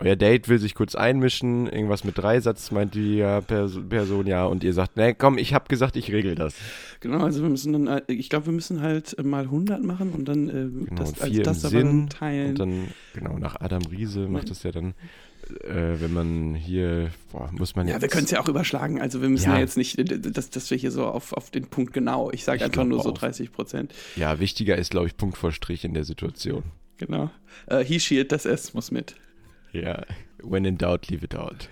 Euer 0.00 0.16
Date 0.16 0.48
will 0.48 0.58
sich 0.58 0.74
kurz 0.74 0.94
einmischen, 0.94 1.66
irgendwas 1.66 2.04
mit 2.04 2.16
Dreisatz, 2.16 2.70
meint 2.70 2.94
die 2.94 3.16
ja, 3.16 3.40
Pers 3.42 3.78
Person 3.88 4.26
ja, 4.26 4.46
und 4.46 4.64
ihr 4.64 4.72
sagt, 4.72 4.96
ne, 4.96 5.14
komm, 5.14 5.36
ich 5.36 5.52
hab 5.52 5.68
gesagt, 5.68 5.94
ich 5.96 6.10
regel 6.10 6.34
das. 6.34 6.54
Genau, 7.00 7.22
also 7.22 7.42
wir 7.42 7.50
müssen 7.50 7.72
dann, 7.72 7.86
äh, 7.86 8.02
ich 8.08 8.30
glaube, 8.30 8.46
wir 8.46 8.52
müssen 8.52 8.80
halt 8.80 9.18
äh, 9.18 9.22
mal 9.22 9.44
100 9.44 9.82
machen 9.82 10.12
und 10.12 10.26
dann 10.26 10.48
äh, 10.48 10.52
Genau, 10.52 10.86
das, 10.96 11.10
und 11.10 11.22
als 11.22 11.30
vier 11.30 11.42
das 11.42 11.60
Sinn. 11.60 12.08
teilen. 12.08 12.50
Und 12.50 12.58
dann, 12.58 12.88
genau, 13.14 13.38
nach 13.38 13.60
Adam 13.60 13.82
Riese 13.90 14.20
macht 14.26 14.50
das 14.50 14.62
ja 14.62 14.70
dann, 14.72 14.94
äh, 15.64 16.00
wenn 16.00 16.12
man 16.12 16.54
hier, 16.54 17.10
boah, 17.32 17.50
muss 17.52 17.76
man 17.76 17.86
ja, 17.86 17.94
jetzt... 17.94 18.02
wir 18.02 18.08
können 18.08 18.24
es 18.24 18.30
ja 18.30 18.40
auch 18.40 18.48
überschlagen. 18.48 19.00
Also 19.00 19.20
wir 19.20 19.28
müssen 19.28 19.50
Ja. 19.50 19.54
ja, 19.56 19.60
jetzt 19.60 19.76
nicht, 19.76 19.98
äh, 19.98 20.04
dass, 20.04 20.48
dass 20.50 20.70
wir 20.70 20.78
hier 20.78 20.92
so 20.92 21.06
auf, 21.06 21.32
auf 21.34 21.50
den 21.50 21.66
Punkt 21.66 21.92
genau. 21.92 22.30
Ich 22.30 22.44
sage 22.44 22.64
einfach 22.64 22.84
nur 22.84 23.02
so 23.02 23.10
auch. 23.10 23.18
30 23.18 23.52
Prozent. 23.52 23.92
Ja, 24.16 24.40
wichtiger 24.40 24.76
ist, 24.76 24.90
glaube 24.90 25.08
ich, 25.08 25.16
Punkt 25.16 25.36
vor 25.36 25.52
Strich 25.52 25.84
in 25.84 25.92
der 25.92 26.04
Situation. 26.04 26.62
Genau. 26.98 27.30
Äh, 27.66 27.84
he, 27.84 28.00
she, 28.00 28.18
it, 28.18 28.32
das 28.32 28.46
S 28.46 28.74
muss 28.74 28.90
mit. 28.90 29.14
Ja, 29.72 30.02
when 30.42 30.64
in 30.64 30.78
doubt, 30.78 31.08
leave 31.08 31.24
it 31.24 31.34
out. 31.34 31.68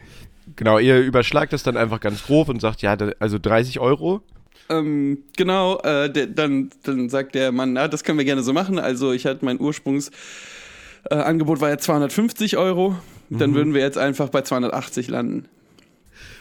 Genau, 0.56 0.78
ihr 0.78 1.00
überschlagt 1.00 1.52
das 1.52 1.62
dann 1.62 1.76
einfach 1.76 2.00
ganz 2.00 2.24
grob 2.24 2.48
und 2.48 2.60
sagt, 2.60 2.82
ja, 2.82 2.96
also 3.18 3.38
30 3.38 3.80
Euro. 3.80 4.22
Ähm, 4.70 5.24
genau, 5.36 5.78
äh, 5.80 6.10
der, 6.10 6.26
dann, 6.26 6.70
dann 6.82 7.08
sagt 7.08 7.34
der 7.34 7.52
Mann, 7.52 7.72
na, 7.72 7.88
das 7.88 8.04
können 8.04 8.18
wir 8.18 8.24
gerne 8.24 8.42
so 8.42 8.52
machen. 8.52 8.78
Also 8.78 9.12
ich 9.12 9.26
hatte 9.26 9.44
mein 9.44 9.60
Ursprungsangebot 9.60 11.58
äh, 11.58 11.60
war 11.60 11.68
ja 11.70 11.78
250 11.78 12.56
Euro. 12.56 12.96
Dann 13.30 13.54
würden 13.54 13.74
wir 13.74 13.82
jetzt 13.82 13.98
einfach 13.98 14.30
bei 14.30 14.40
280 14.40 15.08
landen. 15.08 15.48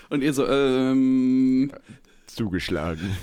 Und 0.09 0.23
ihr 0.23 0.33
so, 0.33 0.47
ähm, 0.47 1.69
Zugeschlagen. 2.27 3.17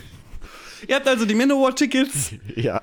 ihr 0.87 0.97
habt 0.97 1.09
also 1.09 1.25
die 1.25 1.35
Manowar-Tickets. 1.35 2.33
Ja. 2.57 2.83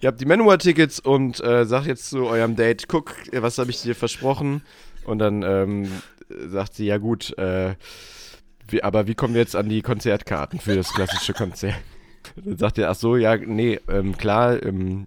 Ihr 0.00 0.06
habt 0.06 0.20
die 0.20 0.26
Manowar-Tickets 0.26 1.00
und 1.00 1.42
äh, 1.42 1.64
sagt 1.64 1.86
jetzt 1.86 2.08
zu 2.10 2.26
eurem 2.26 2.54
Date, 2.54 2.86
guck, 2.86 3.14
was 3.32 3.58
habe 3.58 3.70
ich 3.70 3.82
dir 3.82 3.96
versprochen? 3.96 4.62
Und 5.04 5.18
dann 5.18 5.42
ähm, 5.42 5.88
sagt 6.48 6.74
sie, 6.74 6.86
ja 6.86 6.98
gut, 6.98 7.36
äh, 7.36 7.74
wie, 8.68 8.82
aber 8.82 9.08
wie 9.08 9.14
kommen 9.14 9.34
wir 9.34 9.40
jetzt 9.40 9.56
an 9.56 9.68
die 9.68 9.82
Konzertkarten 9.82 10.60
für 10.60 10.76
das 10.76 10.92
klassische 10.92 11.32
Konzert? 11.32 11.74
Dann 12.44 12.58
sagt 12.58 12.78
er, 12.78 12.90
ach 12.90 12.94
so, 12.94 13.16
ja, 13.16 13.36
nee, 13.36 13.80
ähm, 13.88 14.16
klar, 14.16 14.62
ähm, 14.62 15.06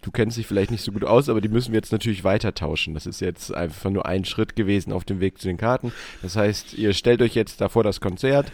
du 0.00 0.10
kennst 0.10 0.36
dich 0.36 0.46
vielleicht 0.46 0.70
nicht 0.70 0.84
so 0.84 0.92
gut 0.92 1.04
aus, 1.04 1.28
aber 1.28 1.40
die 1.40 1.48
müssen 1.48 1.72
wir 1.72 1.78
jetzt 1.78 1.92
natürlich 1.92 2.24
weiter 2.24 2.54
tauschen. 2.54 2.94
Das 2.94 3.06
ist 3.06 3.20
jetzt 3.20 3.52
einfach 3.52 3.90
nur 3.90 4.06
ein 4.06 4.24
Schritt 4.24 4.56
gewesen 4.56 4.92
auf 4.92 5.04
dem 5.04 5.20
Weg 5.20 5.38
zu 5.38 5.48
den 5.48 5.56
Karten. 5.56 5.92
Das 6.22 6.36
heißt, 6.36 6.74
ihr 6.74 6.94
stellt 6.94 7.20
euch 7.20 7.34
jetzt 7.34 7.60
davor 7.60 7.82
das 7.82 8.00
Konzert 8.00 8.52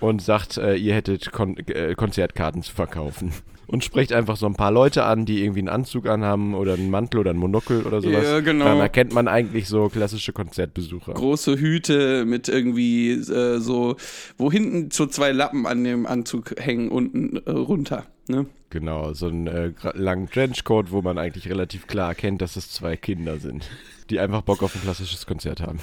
und 0.00 0.22
sagt, 0.22 0.56
äh, 0.56 0.74
ihr 0.74 0.94
hättet 0.94 1.30
Kon 1.30 1.56
äh, 1.68 1.94
Konzertkarten 1.94 2.62
zu 2.62 2.72
verkaufen. 2.72 3.32
Und 3.66 3.84
sprecht 3.84 4.12
einfach 4.12 4.36
so 4.36 4.46
ein 4.46 4.54
paar 4.54 4.70
Leute 4.70 5.04
an, 5.04 5.24
die 5.24 5.42
irgendwie 5.42 5.60
einen 5.60 5.68
Anzug 5.68 6.06
anhaben 6.06 6.54
oder 6.54 6.74
einen 6.74 6.90
Mantel 6.90 7.20
oder 7.20 7.30
einen 7.30 7.38
Monokel 7.38 7.82
oder 7.82 8.00
sowas. 8.00 8.24
Ja, 8.24 8.40
genau. 8.40 8.64
Dann 8.66 8.78
erkennt 8.78 9.12
man 9.12 9.28
eigentlich 9.28 9.68
so 9.68 9.88
klassische 9.88 10.32
Konzertbesucher. 10.32 11.14
Große 11.14 11.58
Hüte 11.58 12.24
mit 12.24 12.48
irgendwie 12.48 13.12
äh, 13.12 13.58
so, 13.58 13.96
wo 14.36 14.52
hinten 14.52 14.90
so 14.90 15.06
zwei 15.06 15.32
Lappen 15.32 15.66
an 15.66 15.82
dem 15.84 16.06
Anzug 16.06 16.54
hängen, 16.58 16.90
unten 16.90 17.36
äh, 17.36 17.50
runter. 17.50 18.06
Ne? 18.26 18.46
Genau, 18.70 19.12
so 19.12 19.28
einen 19.28 19.46
äh, 19.46 19.72
langen 19.94 20.28
Trenchcoat, 20.28 20.90
wo 20.90 21.02
man 21.02 21.18
eigentlich 21.18 21.48
relativ 21.48 21.86
klar 21.86 22.08
erkennt, 22.08 22.42
dass 22.42 22.56
es 22.56 22.70
zwei 22.70 22.96
Kinder 22.96 23.38
sind, 23.38 23.68
die 24.10 24.18
einfach 24.18 24.42
Bock 24.42 24.62
auf 24.62 24.74
ein 24.74 24.82
klassisches 24.82 25.26
Konzert 25.26 25.60
haben. 25.60 25.78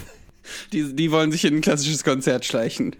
Die, 0.73 0.95
die 0.95 1.11
wollen 1.11 1.31
sich 1.31 1.45
in 1.45 1.55
ein 1.55 1.61
klassisches 1.61 2.03
Konzert 2.03 2.45
schleichen. 2.45 2.95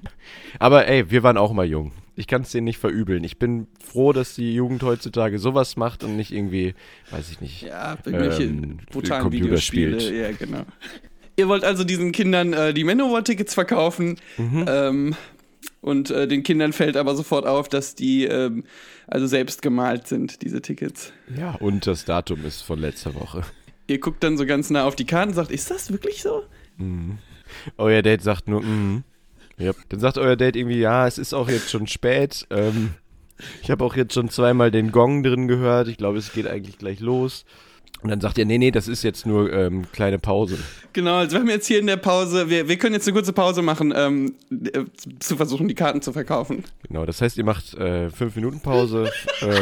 Aber 0.59 0.87
ey, 0.87 1.09
wir 1.09 1.23
waren 1.23 1.37
auch 1.37 1.53
mal 1.53 1.65
jung. 1.65 1.91
Ich 2.15 2.27
kann 2.27 2.41
es 2.41 2.51
denen 2.51 2.65
nicht 2.65 2.77
verübeln. 2.77 3.23
Ich 3.23 3.39
bin 3.39 3.67
froh, 3.83 4.11
dass 4.11 4.35
die 4.35 4.53
Jugend 4.53 4.83
heutzutage 4.83 5.39
sowas 5.39 5.77
macht 5.77 6.03
und 6.03 6.17
nicht 6.17 6.31
irgendwie, 6.31 6.73
weiß 7.09 7.31
ich 7.31 7.39
nicht. 7.41 7.63
Ja, 7.63 7.97
irgendwelche 8.03 8.43
Ähm, 8.43 8.79
brutalen 8.91 9.23
Computer 9.23 9.45
Videospiele. 9.45 9.99
spielt. 10.01 10.19
Ja, 10.21 10.31
genau. 10.31 10.65
Ihr 11.37 11.47
wollt 11.47 11.63
also 11.63 11.83
diesen 11.85 12.11
Kindern 12.11 12.51
äh, 12.53 12.73
die 12.73 12.83
Manowar-Tickets 12.83 13.53
verkaufen. 13.53 14.17
Mhm. 14.37 14.65
Ähm, 14.67 15.15
und 15.79 16.11
äh, 16.11 16.27
den 16.27 16.43
Kindern 16.43 16.73
fällt 16.73 16.97
aber 16.97 17.15
sofort 17.15 17.45
auf, 17.47 17.69
dass 17.69 17.95
die 17.95 18.25
ähm, 18.25 18.65
also 19.07 19.25
selbst 19.25 19.61
gemalt 19.61 20.07
sind, 20.07 20.41
diese 20.41 20.61
Tickets. 20.61 21.13
Ja, 21.35 21.55
und 21.55 21.87
das 21.87 22.05
Datum 22.05 22.45
ist 22.45 22.61
von 22.61 22.77
letzter 22.79 23.15
Woche. 23.15 23.43
Ihr 23.87 23.99
guckt 23.99 24.23
dann 24.23 24.37
so 24.37 24.45
ganz 24.45 24.69
nah 24.69 24.83
auf 24.83 24.95
die 24.95 25.05
Karten 25.05 25.29
und 25.29 25.35
sagt, 25.35 25.49
ist 25.51 25.71
das 25.71 25.91
wirklich 25.91 26.21
so? 26.21 26.43
Euer 27.77 28.01
Date 28.01 28.21
sagt 28.21 28.47
nur, 28.47 28.61
mhm. 28.61 29.03
Ja. 29.61 29.71
Dann 29.89 29.99
sagt 29.99 30.17
euer 30.17 30.35
Date 30.35 30.55
irgendwie, 30.55 30.79
ja, 30.79 31.07
es 31.07 31.17
ist 31.17 31.33
auch 31.33 31.49
jetzt 31.49 31.69
schon 31.69 31.87
spät. 31.87 32.47
Ähm, 32.49 32.91
ich 33.61 33.71
habe 33.71 33.83
auch 33.83 33.95
jetzt 33.95 34.13
schon 34.13 34.29
zweimal 34.29 34.71
den 34.71 34.91
Gong 34.91 35.23
drin 35.23 35.47
gehört. 35.47 35.87
Ich 35.87 35.97
glaube, 35.97 36.17
es 36.17 36.33
geht 36.33 36.47
eigentlich 36.47 36.77
gleich 36.77 36.99
los. 36.99 37.45
Und 38.01 38.09
dann 38.09 38.19
sagt 38.19 38.39
ihr, 38.39 38.45
nee, 38.45 38.57
nee, 38.57 38.71
das 38.71 38.87
ist 38.87 39.03
jetzt 39.03 39.27
nur 39.27 39.53
ähm, 39.53 39.85
kleine 39.91 40.17
Pause. 40.17 40.57
Genau, 40.93 41.17
also 41.17 41.33
wir 41.33 41.41
haben 41.41 41.49
jetzt 41.49 41.67
hier 41.67 41.77
in 41.77 41.85
der 41.85 41.97
Pause, 41.97 42.49
wir, 42.49 42.67
wir 42.67 42.77
können 42.77 42.95
jetzt 42.95 43.07
eine 43.07 43.13
kurze 43.13 43.31
Pause 43.31 43.61
machen, 43.61 43.93
ähm, 43.95 44.33
äh, 44.49 44.85
zu 45.19 45.37
versuchen, 45.37 45.67
die 45.67 45.75
Karten 45.75 46.01
zu 46.01 46.11
verkaufen. 46.11 46.63
Genau, 46.87 47.05
das 47.05 47.21
heißt, 47.21 47.37
ihr 47.37 47.43
macht 47.43 47.75
äh, 47.75 48.09
fünf 48.09 48.35
Minuten 48.35 48.59
Pause 48.59 49.11
äh, 49.41 49.61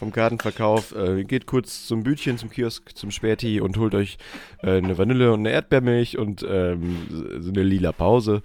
vom 0.00 0.12
Kartenverkauf, 0.12 0.94
äh, 0.96 1.22
geht 1.24 1.46
kurz 1.46 1.86
zum 1.86 2.02
Bütchen, 2.02 2.38
zum 2.38 2.50
Kiosk, 2.50 2.96
zum 2.96 3.10
Späti 3.10 3.60
und 3.60 3.76
holt 3.76 3.94
euch 3.94 4.16
äh, 4.62 4.78
eine 4.78 4.96
Vanille 4.98 5.32
und 5.32 5.40
eine 5.40 5.50
Erdbeermilch 5.52 6.16
und 6.18 6.44
ähm, 6.48 6.96
so 7.38 7.50
eine 7.50 7.62
lila 7.62 7.92
Pause. 7.92 8.42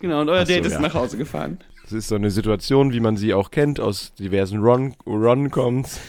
Genau, 0.00 0.20
und 0.20 0.28
euer 0.28 0.42
Ach 0.42 0.46
so, 0.46 0.52
Date 0.52 0.66
ist 0.66 0.72
ja. 0.72 0.80
nach 0.80 0.94
Hause 0.94 1.16
gefahren. 1.16 1.58
Das 1.84 1.92
ist 1.92 2.08
so 2.08 2.16
eine 2.16 2.30
Situation, 2.32 2.92
wie 2.92 2.98
man 3.00 3.16
sie 3.16 3.32
auch 3.32 3.52
kennt 3.52 3.78
aus 3.78 4.12
diversen 4.14 4.58
Ron- 4.58 4.96
Ron-Coms, 5.06 6.00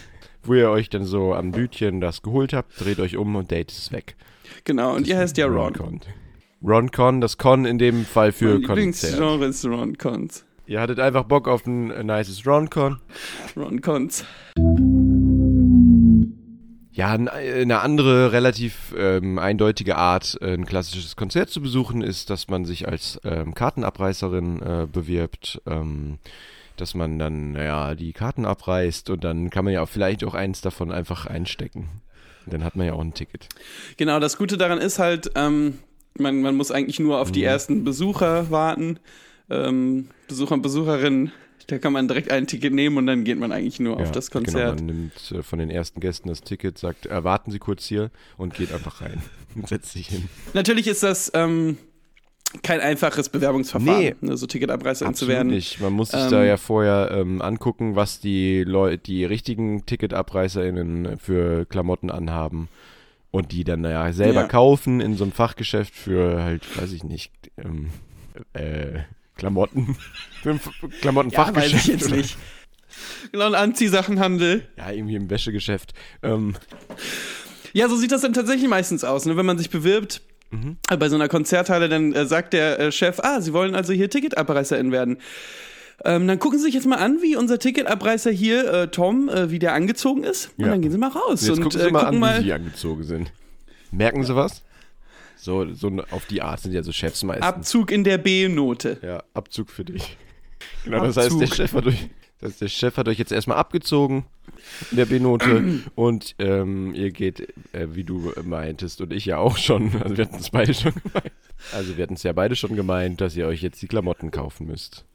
wo 0.44 0.56
ihr 0.56 0.70
euch 0.72 0.90
dann 0.90 1.06
so 1.06 1.36
am 1.36 1.52
Bütchen 1.52 2.02
das 2.02 2.24
geholt 2.24 2.52
habt, 2.52 2.84
dreht 2.84 3.00
euch 3.00 3.16
um 3.18 3.36
und 3.36 3.52
Date 3.52 3.72
ist 3.72 3.92
weg. 3.92 4.16
Genau, 4.64 4.96
und 4.96 5.08
ihr 5.08 5.18
heißt 5.18 5.38
ja 5.38 5.46
Ron. 5.46 5.76
Ron-Con. 5.76 6.02
Ron-Con, 6.64 7.22
das 7.22 7.38
Con 7.38 7.66
in 7.66 7.78
dem 7.78 8.04
Fall 8.04 8.32
für 8.32 8.54
Mein 8.56 8.64
Konzert. 8.64 8.78
Lieblingsgenre 8.78 9.46
ist 9.46 9.64
Ron-Cons. 9.66 10.44
Ihr 10.68 10.82
hattet 10.82 11.00
einfach 11.00 11.24
Bock 11.24 11.48
auf 11.48 11.66
ein 11.66 11.92
äh, 11.92 12.04
nices 12.04 12.46
Ron-Con. 12.46 13.00
Ron-Cons. 13.56 14.26
Ja, 16.92 17.16
n- 17.16 17.30
eine 17.30 17.80
andere 17.80 18.32
relativ 18.34 18.94
ähm, 18.98 19.40
eindeutige 19.40 19.96
Art, 19.96 20.38
äh, 20.42 20.54
ein 20.54 20.66
klassisches 20.66 21.16
Konzert 21.16 21.50
zu 21.50 21.62
besuchen, 21.62 22.02
ist, 22.02 22.30
dass 22.30 22.50
man 22.50 22.66
sich 22.66 22.88
als 22.88 23.20
ähm, 23.24 23.54
Kartenabreißerin 23.54 24.62
äh, 24.62 24.88
bewirbt, 24.92 25.62
ähm, 25.68 26.18
dass 26.76 26.96
man 26.96 27.18
dann, 27.18 27.54
naja, 27.54 27.96
die 27.96 28.12
Karten 28.14 28.46
abreißt 28.46 29.10
und 29.10 29.24
dann 29.24 29.50
kann 29.50 29.64
man 29.64 29.74
ja 29.74 29.82
auch 29.84 29.90
vielleicht 29.90 30.24
auch 30.26 30.34
eins 30.34 30.60
davon 30.62 30.92
einfach 30.92 31.28
einstecken. 31.28 31.88
Dann 32.46 32.64
hat 32.64 32.76
man 32.76 32.88
ja 32.88 32.94
auch 32.94 33.02
ein 33.02 33.14
Ticket. 33.14 33.48
Genau, 33.98 34.20
das 34.20 34.38
Gute 34.38 34.58
daran 34.58 34.80
ist 34.80 35.00
halt, 35.00 35.32
ähm, 35.36 35.80
man, 36.18 36.42
man 36.42 36.56
muss 36.56 36.72
eigentlich 36.72 37.00
nur 37.00 37.20
auf 37.22 37.32
die 37.32 37.40
Mhm. 37.42 37.46
ersten 37.46 37.84
Besucher 37.84 38.50
warten. 38.52 39.00
Ähm, 39.50 40.10
Besucher 40.28 40.54
und 40.56 40.62
Besucherinnen, 40.62 41.32
da 41.68 41.78
kann 41.80 41.92
man 41.94 42.08
direkt 42.08 42.32
ein 42.32 42.48
Ticket 42.48 42.74
nehmen 42.74 42.98
und 42.98 43.08
dann 43.08 43.24
geht 43.24 43.38
man 43.40 43.52
eigentlich 43.52 43.80
nur 43.80 43.98
auf 43.98 44.08
Ja, 44.08 44.12
das 44.12 44.32
Genau, 44.32 44.44
Konzert. 44.46 44.76
man 44.78 44.86
nimmt 44.86 45.32
äh, 45.32 45.44
von 45.44 45.60
den 45.60 45.70
ersten 45.70 46.00
Gästen 46.00 46.30
das 46.30 46.42
Ticket, 46.42 46.78
sagt, 46.78 47.06
erwarten 47.08 47.52
Sie 47.52 47.60
kurz 47.60 47.86
hier 47.86 48.10
und 48.38 48.54
geht 48.54 48.72
einfach 48.72 49.02
rein 49.02 49.22
und 49.56 49.68
setzt 49.68 49.92
sich 49.92 50.08
hin. 50.08 50.30
Natürlich 50.54 50.88
ist 50.88 51.04
das 51.04 51.30
ähm, 51.34 51.78
kein 52.64 52.80
einfaches 52.80 53.28
Bewerbungsverfahren, 53.28 54.00
Nee. 54.00 54.16
ne, 54.22 54.38
so 54.38 54.48
Ticketabreißerin 54.48 55.14
zu 55.14 55.26
Absolut 55.26 55.36
werden. 55.36 55.48
nicht. 55.50 55.82
Man 55.82 55.92
muss 55.92 56.12
sich 56.12 56.22
Ähm, 56.22 56.32
da 56.32 56.46
ja 56.46 56.56
vorher 56.56 57.10
ähm, 57.12 57.42
angucken, 57.42 57.96
was 57.98 58.22
die 58.22 58.64
Leute, 58.64 58.98
die 59.00 59.26
richtigen 59.26 59.86
TicketabreißerInnen 59.86 61.18
für 61.20 61.66
Klamotten 61.66 62.10
anhaben 62.10 62.70
und 63.32 63.52
die 63.52 63.66
dann 63.66 63.82
naja 63.82 64.14
selber 64.14 64.42
Ja. 64.42 64.48
kaufen 64.48 65.02
in 65.02 65.16
so 65.16 65.26
einem 65.26 65.34
Fachgeschäft 65.34 65.94
für 65.94 66.42
halt, 66.42 66.64
weiß 66.80 66.94
ich 66.94 67.04
nicht, 67.04 67.34
ähm, 67.58 67.88
äh, 68.54 69.00
Klamotten. 69.38 69.96
Für 70.44 70.52
ein 70.52 70.56
F- 70.58 70.70
Ja, 70.82 70.88
weiß 70.90 71.00
Klamottenfachgeschäft. 71.02 71.74
ich 71.76 71.88
jetzt 71.88 72.08
oder- 72.08 72.16
nicht. 72.18 72.38
Genau, 73.32 73.46
ein 73.46 73.56
Anziehsachenhandel. 73.56 74.68
Ja, 74.78 74.92
irgendwie 74.92 75.16
im 75.16 75.30
Wäschegeschäft. 75.30 75.94
Ähm, 76.24 76.56
Ja, 77.74 77.90
so 77.90 77.96
sieht 77.98 78.12
das 78.12 78.22
dann 78.22 78.34
tatsächlich 78.34 78.68
meistens 78.70 79.04
aus. 79.04 79.26
Ne? 79.26 79.38
Wenn 79.38 79.46
man 79.46 79.58
sich 79.58 79.70
bewirbt 79.70 80.22
Mhm. 80.50 80.78
äh, 80.90 80.96
bei 80.98 81.10
so 81.10 81.16
einer 81.16 81.28
Konzerthalle, 81.28 81.90
dann 81.90 82.14
äh, 82.14 82.26
sagt 82.26 82.54
der 82.54 82.80
äh, 82.80 82.92
Chef, 82.92 83.20
ah, 83.22 83.42
Sie 83.42 83.52
wollen 83.54 83.76
also 83.76 83.92
hier 83.94 84.10
Ticketabreißerin 84.10 84.92
werden. 84.94 85.18
Ähm, 86.06 86.26
dann 86.28 86.40
gucken 86.40 86.58
Sie 86.60 86.66
sich 86.66 86.74
jetzt 86.76 86.86
mal 86.88 86.96
an, 86.98 87.22
wie 87.22 87.36
unser 87.36 87.60
Ticketabreißer 87.60 88.32
hier, 88.32 88.72
äh, 88.72 88.88
Tom, 88.88 89.28
äh, 89.30 89.52
wie 89.52 89.60
der 89.60 89.74
angezogen 89.74 90.24
ist. 90.24 90.52
Und 90.58 90.66
Ja. 90.66 90.72
dann 90.72 90.82
gehen 90.82 90.92
Sie 90.92 90.98
mal 90.98 91.10
raus 91.10 91.42
jetzt 91.46 91.58
und 91.58 91.64
gucken 91.64 91.82
äh, 91.82 91.84
Sie 91.86 91.92
mal 91.92 92.00
gucken 92.00 92.16
an, 92.16 92.20
mal. 92.20 92.40
wie 92.40 92.46
sie 92.46 92.54
angezogen 92.54 93.04
sind. 93.04 93.32
Merken 93.92 94.24
Sie 94.24 94.36
was? 94.36 94.64
So, 95.38 95.72
so 95.74 95.90
auf 96.12 96.26
die 96.26 96.42
Art 96.42 96.60
sind 96.62 96.74
ja 96.74 96.84
so 96.84 96.92
Chefs 96.92 97.24
meistens. 97.24 97.46
Abzug 97.46 97.92
in 97.92 98.04
der 98.04 98.18
B-Note. 98.18 98.98
Ja, 99.02 99.24
Abzug 99.34 99.70
für 99.70 99.86
dich. 99.86 100.18
Genau, 100.84 101.06
das 101.06 101.18
heißt, 101.18 101.32
der 101.32 101.42
Abzug. 101.44 101.56
Chef, 101.56 101.74
hat 101.74 101.86
euch, 101.86 102.10
das 102.42 102.52
heißt, 102.52 102.62
der 102.62 102.68
Chef 102.70 102.98
hat 102.98 103.08
euch 103.08 103.20
jetzt 103.20 103.32
erstmal 103.32 103.58
abgezogen 103.58 104.26
in 104.92 104.98
der 104.98 105.06
B-Note 105.06 105.82
und 105.96 106.36
ähm, 106.40 106.94
ihr 106.96 107.12
geht, 107.12 107.42
äh, 107.74 107.88
wie 107.92 108.04
du 108.04 108.34
meintest 108.44 109.00
und 109.02 109.14
ich 109.14 109.26
ja 109.26 109.38
auch 109.38 109.58
schon, 109.58 109.92
also 110.02 110.18
wir 110.18 110.26
hatten 110.26 110.38
es 110.38 110.50
beide 110.50 110.74
schon 110.74 110.94
gemeint. 111.04 111.32
Also 111.74 111.98
wir 111.98 112.04
hatten 112.04 112.16
es 112.16 112.24
ja 112.24 112.34
beide 112.34 112.56
schon 112.56 112.76
gemeint, 112.76 113.22
dass 113.22 113.36
ihr 113.36 113.48
euch 113.48 113.62
jetzt 113.62 113.82
die 113.82 113.88
Klamotten 113.88 114.32
kaufen 114.32 114.68
müsst. 114.68 115.06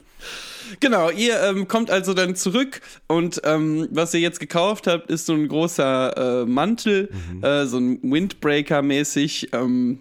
Genau, 0.79 1.09
ihr 1.09 1.41
ähm, 1.43 1.67
kommt 1.67 1.91
also 1.91 2.13
dann 2.13 2.35
zurück 2.37 2.79
und 3.07 3.41
ähm, 3.43 3.89
was 3.91 4.13
ihr 4.13 4.21
jetzt 4.21 4.39
gekauft 4.39 4.87
habt, 4.87 5.09
ist 5.11 5.25
so 5.25 5.33
ein 5.33 5.49
großer 5.49 6.43
äh, 6.43 6.45
Mantel, 6.45 7.09
Mhm. 7.33 7.43
äh, 7.43 7.65
so 7.65 7.77
ein 7.77 7.99
Windbreaker-mäßig, 8.01 9.49
ähm, 9.53 9.99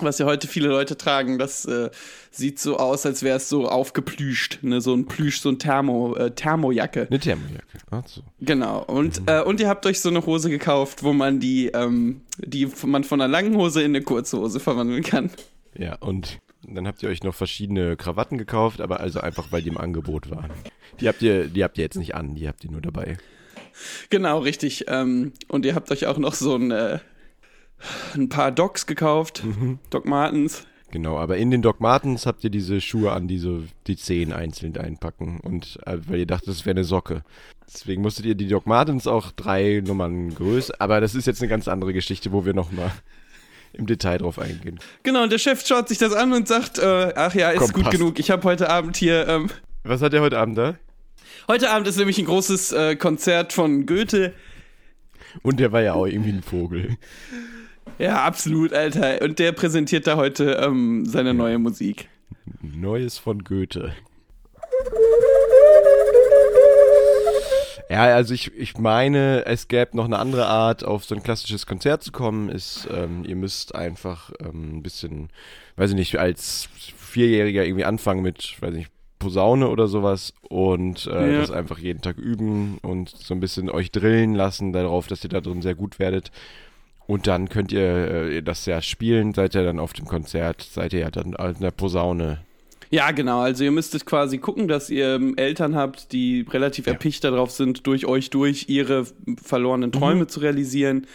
was 0.00 0.18
ja 0.18 0.26
heute 0.26 0.48
viele 0.48 0.68
Leute 0.68 0.96
tragen. 0.96 1.38
Das 1.38 1.64
äh, 1.64 1.90
sieht 2.30 2.58
so 2.58 2.78
aus, 2.78 3.06
als 3.06 3.22
wäre 3.22 3.36
es 3.36 3.48
so 3.48 3.68
aufgeplüscht, 3.68 4.60
ne? 4.62 4.80
so 4.80 4.94
ein 4.94 5.06
Plüsch, 5.06 5.40
so 5.40 5.48
ein 5.48 5.58
Thermo, 5.58 6.14
äh, 6.16 6.30
Thermojacke. 6.30 7.06
Eine 7.08 7.18
Thermojacke. 7.18 7.78
Ach 7.90 8.06
so. 8.06 8.22
Genau. 8.40 8.82
Und, 8.84 9.22
äh, 9.26 9.42
und 9.42 9.60
ihr 9.60 9.68
habt 9.68 9.86
euch 9.86 10.00
so 10.00 10.08
eine 10.08 10.24
Hose 10.24 10.50
gekauft, 10.50 11.02
wo 11.02 11.12
man 11.12 11.40
die, 11.40 11.68
ähm, 11.68 12.22
die 12.38 12.68
man 12.84 13.04
von 13.04 13.20
einer 13.20 13.30
langen 13.30 13.56
Hose 13.56 13.82
in 13.82 13.92
eine 13.92 14.02
kurze 14.02 14.38
Hose 14.38 14.60
verwandeln 14.60 15.02
kann. 15.02 15.30
Ja, 15.76 15.96
und 15.96 16.38
dann 16.62 16.86
habt 16.86 17.02
ihr 17.02 17.08
euch 17.08 17.22
noch 17.22 17.34
verschiedene 17.34 17.96
Krawatten 17.96 18.38
gekauft, 18.38 18.80
aber 18.80 19.00
also 19.00 19.20
einfach, 19.20 19.50
weil 19.50 19.62
die 19.62 19.68
im 19.68 19.78
Angebot 19.78 20.30
waren. 20.30 20.50
Die 21.00 21.08
habt 21.08 21.22
ihr, 21.22 21.46
die 21.48 21.64
habt 21.64 21.78
ihr 21.78 21.84
jetzt 21.84 21.96
nicht 21.96 22.14
an, 22.14 22.34
die 22.34 22.48
habt 22.48 22.64
ihr 22.64 22.70
nur 22.70 22.82
dabei. 22.82 23.16
Genau, 24.10 24.40
richtig. 24.40 24.84
Ähm, 24.88 25.32
und 25.48 25.64
ihr 25.64 25.74
habt 25.74 25.90
euch 25.90 26.06
auch 26.06 26.18
noch 26.18 26.34
so 26.34 26.54
ein, 26.56 26.70
äh, 26.70 26.98
ein 28.14 28.28
paar 28.28 28.50
Docs 28.52 28.86
gekauft. 28.86 29.42
Doc 29.90 30.06
Martens. 30.06 30.66
Genau, 30.92 31.18
aber 31.18 31.36
in 31.36 31.50
den 31.52 31.62
Doc 31.62 31.80
Martens 31.80 32.26
habt 32.26 32.42
ihr 32.42 32.50
diese 32.50 32.80
Schuhe 32.80 33.12
an, 33.12 33.28
die 33.28 33.38
so 33.38 33.62
die 33.86 33.96
Zehen 33.96 34.32
einzeln 34.32 34.76
einpacken. 34.76 35.38
Und 35.40 35.78
äh, 35.86 35.98
weil 36.08 36.18
ihr 36.20 36.26
dachtet, 36.26 36.48
das 36.48 36.66
wäre 36.66 36.74
eine 36.74 36.84
Socke. 36.84 37.22
Deswegen 37.72 38.02
musstet 38.02 38.26
ihr 38.26 38.34
die 38.34 38.48
Doc 38.48 38.66
Martens 38.66 39.06
auch 39.06 39.30
drei 39.30 39.82
Nummern 39.86 40.34
größer. 40.34 40.74
Aber 40.80 41.00
das 41.00 41.14
ist 41.14 41.26
jetzt 41.26 41.40
eine 41.40 41.48
ganz 41.48 41.68
andere 41.68 41.92
Geschichte, 41.92 42.32
wo 42.32 42.44
wir 42.44 42.54
nochmal 42.54 42.90
im 43.72 43.86
Detail 43.86 44.18
drauf 44.18 44.40
eingehen. 44.40 44.80
Genau, 45.04 45.22
und 45.22 45.30
der 45.30 45.38
Chef 45.38 45.64
schaut 45.64 45.88
sich 45.88 45.98
das 45.98 46.12
an 46.12 46.32
und 46.32 46.48
sagt, 46.48 46.80
äh, 46.80 47.12
ach 47.14 47.34
ja, 47.36 47.50
ist 47.50 47.60
Komm, 47.60 47.72
gut 47.72 47.84
passt. 47.84 47.96
genug. 47.96 48.18
Ich 48.18 48.32
habe 48.32 48.42
heute 48.42 48.68
Abend 48.68 48.96
hier, 48.96 49.28
ähm, 49.28 49.48
Was 49.84 50.02
hat 50.02 50.12
er 50.12 50.22
heute 50.22 50.38
Abend 50.38 50.58
da? 50.58 50.74
heute 51.46 51.70
Abend 51.70 51.86
ist 51.86 51.96
nämlich 51.98 52.18
ein 52.18 52.24
großes 52.24 52.72
äh, 52.72 52.96
Konzert 52.96 53.52
von 53.52 53.86
Goethe. 53.86 54.34
Und 55.42 55.60
der 55.60 55.70
war 55.70 55.82
ja 55.82 55.94
auch 55.94 56.06
irgendwie 56.06 56.30
ein 56.32 56.42
Vogel. 56.42 56.96
Ja, 58.00 58.24
absolut, 58.24 58.72
Alter. 58.72 59.22
Und 59.22 59.38
der 59.38 59.52
präsentiert 59.52 60.06
da 60.06 60.16
heute 60.16 60.52
ähm, 60.62 61.04
seine 61.06 61.34
neue 61.34 61.58
Musik. 61.58 62.08
Neues 62.62 63.18
von 63.18 63.44
Goethe. 63.44 63.92
Ja, 67.88 68.04
also 68.14 68.34
ich, 68.34 68.54
ich 68.56 68.78
meine, 68.78 69.44
es 69.46 69.66
gäbe 69.66 69.96
noch 69.96 70.04
eine 70.04 70.18
andere 70.20 70.46
Art, 70.46 70.84
auf 70.84 71.04
so 71.04 71.14
ein 71.16 71.24
klassisches 71.24 71.66
Konzert 71.66 72.04
zu 72.04 72.12
kommen, 72.12 72.48
ist, 72.48 72.88
ähm, 72.92 73.24
ihr 73.26 73.34
müsst 73.34 73.74
einfach 73.74 74.30
ähm, 74.38 74.76
ein 74.76 74.82
bisschen, 74.82 75.28
weiß 75.74 75.90
ich 75.90 75.96
nicht, 75.96 76.16
als 76.16 76.68
Vierjähriger 76.96 77.64
irgendwie 77.64 77.84
anfangen 77.84 78.22
mit, 78.22 78.56
weiß 78.60 78.70
ich 78.74 78.78
nicht, 78.78 78.92
Posaune 79.18 79.68
oder 79.68 79.88
sowas 79.88 80.32
und 80.48 81.06
äh, 81.08 81.32
Ja. 81.34 81.40
das 81.40 81.50
einfach 81.50 81.78
jeden 81.78 82.00
Tag 82.00 82.16
üben 82.16 82.78
und 82.82 83.08
so 83.10 83.34
ein 83.34 83.40
bisschen 83.40 83.68
euch 83.68 83.90
drillen 83.90 84.34
lassen 84.34 84.72
darauf, 84.72 85.08
dass 85.08 85.24
ihr 85.24 85.30
da 85.30 85.40
drin 85.40 85.60
sehr 85.60 85.74
gut 85.74 85.98
werdet. 85.98 86.30
Und 87.10 87.26
dann 87.26 87.48
könnt 87.48 87.72
ihr 87.72 87.82
äh, 87.82 88.40
das 88.40 88.66
ja 88.66 88.80
spielen, 88.80 89.34
seid 89.34 89.56
ihr 89.56 89.64
dann 89.64 89.80
auf 89.80 89.92
dem 89.92 90.06
Konzert, 90.06 90.62
seid 90.62 90.92
ihr 90.92 91.00
ja 91.00 91.10
dann 91.10 91.32
in 91.32 91.60
der 91.60 91.72
Posaune 91.72 92.38
Ja, 92.90 93.10
genau. 93.10 93.40
Also 93.40 93.64
ihr 93.64 93.72
müsstet 93.72 94.06
quasi 94.06 94.38
gucken, 94.38 94.68
dass 94.68 94.90
ihr 94.90 95.16
ähm, 95.16 95.36
Eltern 95.36 95.74
habt, 95.74 96.12
die 96.12 96.46
relativ 96.48 96.86
Ja. 96.86 96.92
erpicht 96.92 97.24
darauf 97.24 97.50
sind, 97.50 97.84
durch 97.88 98.06
euch 98.06 98.30
durch 98.30 98.68
ihre 98.68 99.06
verlorenen 99.42 99.90
Träume 99.90 100.28
zu 100.28 100.38
realisieren. 100.38 101.08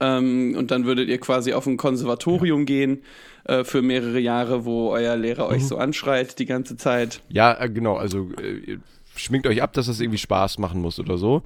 Ähm, 0.00 0.54
und 0.56 0.70
dann 0.70 0.84
würdet 0.84 1.08
ihr 1.08 1.18
quasi 1.18 1.52
auf 1.52 1.66
ein 1.66 1.78
Konservatorium 1.78 2.64
gehen 2.64 3.02
äh, 3.42 3.64
für 3.64 3.82
mehrere 3.82 4.20
Jahre, 4.20 4.64
wo 4.64 4.90
euer 4.90 5.16
Lehrer 5.16 5.48
euch 5.48 5.66
so 5.66 5.78
anschreit 5.78 6.38
die 6.38 6.46
ganze 6.46 6.76
Zeit. 6.76 7.22
Ja, 7.28 7.60
äh, 7.60 7.68
genau, 7.68 7.96
also 7.96 8.28
äh, 8.40 8.78
schminkt 9.16 9.48
euch 9.48 9.62
ab, 9.62 9.72
dass 9.72 9.86
das 9.86 9.98
irgendwie 9.98 10.18
Spaß 10.18 10.58
machen 10.58 10.80
muss 10.80 11.00
oder 11.00 11.18
so. 11.18 11.42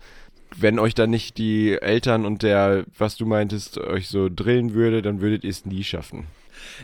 Wenn 0.57 0.79
euch 0.79 0.95
dann 0.95 1.11
nicht 1.11 1.39
die 1.39 1.73
Eltern 1.73 2.25
und 2.25 2.43
der, 2.43 2.85
was 2.97 3.17
du 3.17 3.27
meintest, 3.27 3.79
euch 3.79 4.09
so 4.09 4.29
drillen 4.35 4.75
würde, 4.75 5.03
dann 5.03 5.21
würdet 5.21 5.45
ihr 5.45 5.51
es 5.51 5.67
nie 5.67 5.85
schaffen. 5.85 6.27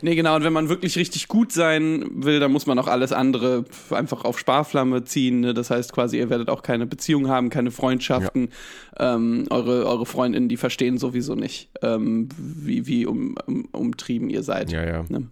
Nee, 0.03 0.15
genau. 0.15 0.37
Und 0.37 0.45
wenn 0.45 0.53
man 0.53 0.69
wirklich 0.69 0.97
richtig 0.97 1.29
gut 1.29 1.53
sein 1.53 2.05
will, 2.15 2.41
dann 2.41 2.53
muss 2.53 2.67
man 2.67 2.79
auch 2.79 2.89
alles 2.89 3.13
andere 3.13 3.65
einfach 3.91 4.25
auf 4.25 4.39
Sparflamme 4.39 5.05
ziehen. 5.05 5.41
Ne? 5.41 5.55
Das 5.55 5.71
heißt 5.71 5.93
quasi, 5.93 6.19
ihr 6.19 6.31
werdet 6.31 6.49
auch 6.49 6.63
keine 6.63 6.87
Beziehung 6.87 7.29
haben, 7.29 7.51
keine 7.51 7.71
Freundschaften. 7.71 8.49
Ähm, 8.99 9.47
eure, 9.51 9.87
eure 9.87 10.07
Freundinnen, 10.07 10.49
die 10.49 10.57
verstehen 10.57 10.99
sowieso 10.99 11.35
nicht, 11.35 11.69
ähm, 11.83 12.29
wie, 12.37 12.87
wie 12.87 13.07
um, 13.07 13.37
um, 13.47 13.67
umtrieben 13.73 14.31
ihr 14.31 14.43
seid. 14.43 14.71
Ja, 14.71 14.85
ja. 14.85 15.05
Ne? 15.09 15.29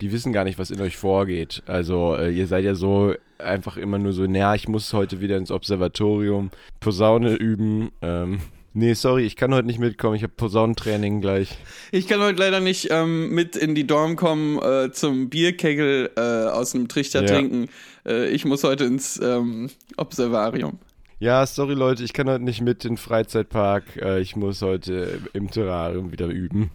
Die 0.00 0.12
wissen 0.12 0.32
gar 0.32 0.44
nicht, 0.44 0.58
was 0.58 0.70
in 0.70 0.80
euch 0.80 0.96
vorgeht. 0.96 1.62
Also 1.66 2.16
äh, 2.16 2.30
ihr 2.30 2.46
seid 2.46 2.64
ja 2.64 2.74
so 2.74 3.14
einfach 3.38 3.76
immer 3.76 3.98
nur 3.98 4.12
so, 4.12 4.26
naja, 4.26 4.54
ich 4.54 4.68
muss 4.68 4.92
heute 4.92 5.20
wieder 5.20 5.36
ins 5.36 5.50
Observatorium 5.50 6.50
Posaune 6.80 7.34
üben. 7.34 7.90
Ähm, 8.02 8.40
nee, 8.74 8.92
sorry, 8.94 9.24
ich 9.24 9.36
kann 9.36 9.54
heute 9.54 9.66
nicht 9.66 9.78
mitkommen. 9.78 10.14
Ich 10.16 10.22
habe 10.22 10.34
Posaunentraining 10.36 11.20
gleich. 11.20 11.56
Ich 11.92 12.06
kann 12.06 12.20
heute 12.20 12.38
leider 12.38 12.60
nicht 12.60 12.88
ähm, 12.90 13.30
mit 13.30 13.56
in 13.56 13.74
die 13.74 13.86
Dorm 13.86 14.16
kommen 14.16 14.58
äh, 14.60 14.92
zum 14.92 15.30
Bierkegel 15.30 16.10
äh, 16.16 16.20
aus 16.20 16.72
dem 16.72 16.88
Trichter 16.88 17.22
Ja. 17.22 17.28
trinken. 17.28 17.68
Äh, 18.06 18.28
ich 18.28 18.44
muss 18.44 18.62
heute 18.64 18.84
ins 18.84 19.18
ähm, 19.22 19.70
Observarium. 19.96 20.78
Ja, 21.20 21.46
sorry 21.46 21.74
Leute, 21.74 22.02
ich 22.04 22.12
kann 22.12 22.28
heute 22.28 22.44
nicht 22.44 22.60
mit 22.60 22.84
in 22.84 22.92
den 22.92 22.96
Freizeitpark. 22.98 23.84
Äh, 23.96 24.20
ich 24.20 24.36
muss 24.36 24.60
heute 24.60 25.20
im 25.32 25.50
Terrarium 25.50 26.12
wieder 26.12 26.26
üben. 26.26 26.70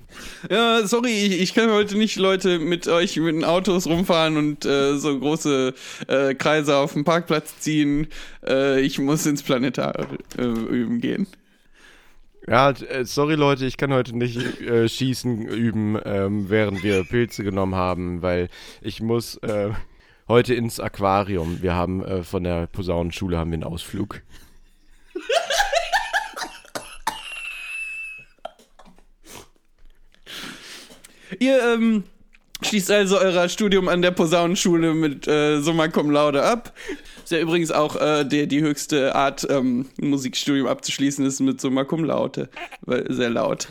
Ja, 0.49 0.87
sorry, 0.87 1.09
ich, 1.11 1.41
ich 1.41 1.53
kann 1.53 1.69
heute 1.69 1.97
nicht 1.97 2.17
Leute 2.17 2.57
mit 2.57 2.87
euch 2.87 3.17
mit 3.17 3.35
den 3.35 3.43
Autos 3.43 3.85
rumfahren 3.85 4.37
und 4.37 4.65
äh, 4.65 4.97
so 4.97 5.19
große 5.19 5.73
äh, 6.07 6.33
Kreise 6.33 6.77
auf 6.77 6.93
dem 6.93 7.03
Parkplatz 7.03 7.59
ziehen. 7.59 8.07
Äh, 8.47 8.81
ich 8.81 8.97
muss 8.97 9.25
ins 9.25 9.43
Planetarium 9.43 10.17
äh, 10.37 10.43
üben 10.43 10.99
gehen. 11.01 11.27
Ja, 12.49 12.71
äh, 12.71 13.05
sorry 13.05 13.35
Leute, 13.35 13.67
ich 13.67 13.77
kann 13.77 13.93
heute 13.93 14.17
nicht 14.17 14.59
äh, 14.59 14.89
schießen 14.89 15.47
üben, 15.47 15.99
ähm, 16.03 16.49
während 16.49 16.81
wir 16.81 17.03
Pilze 17.03 17.43
genommen 17.43 17.75
haben, 17.75 18.23
weil 18.23 18.49
ich 18.81 19.01
muss 19.01 19.35
äh, 19.43 19.69
heute 20.27 20.55
ins 20.55 20.79
Aquarium. 20.79 21.61
Wir 21.61 21.75
haben 21.75 22.03
äh, 22.03 22.23
von 22.23 22.43
der 22.43 22.65
Posaunenschule 22.65 23.37
haben 23.37 23.51
wir 23.51 23.57
einen 23.57 23.65
Ausflug. 23.65 24.23
Ihr 31.39 31.75
ähm, 31.75 32.03
schließt 32.63 32.89
also 32.89 33.19
euer 33.19 33.47
Studium 33.47 33.87
an 33.87 34.01
der 34.01 34.09
Posaunenschule 34.09 34.95
mit 34.95 35.27
äh, 35.27 35.61
Summa 35.61 35.87
Cum 35.87 36.09
Laude 36.09 36.43
ab. 36.43 36.73
Ist 37.29 37.33
ja 37.33 37.41
übrigens 37.41 37.69
auch 37.69 37.95
äh, 37.95 38.23
der, 38.23 38.47
die 38.47 38.59
höchste 38.59 39.13
Art, 39.13 39.45
ähm, 39.51 39.85
ein 40.01 40.09
Musikstudium 40.09 40.65
abzuschließen, 40.65 41.23
ist 41.27 41.39
mit 41.41 41.61
Summa 41.61 41.83
Cum 41.83 42.03
Laude. 42.03 42.49
Weil 42.81 43.05
sehr 43.13 43.29
laut. 43.29 43.67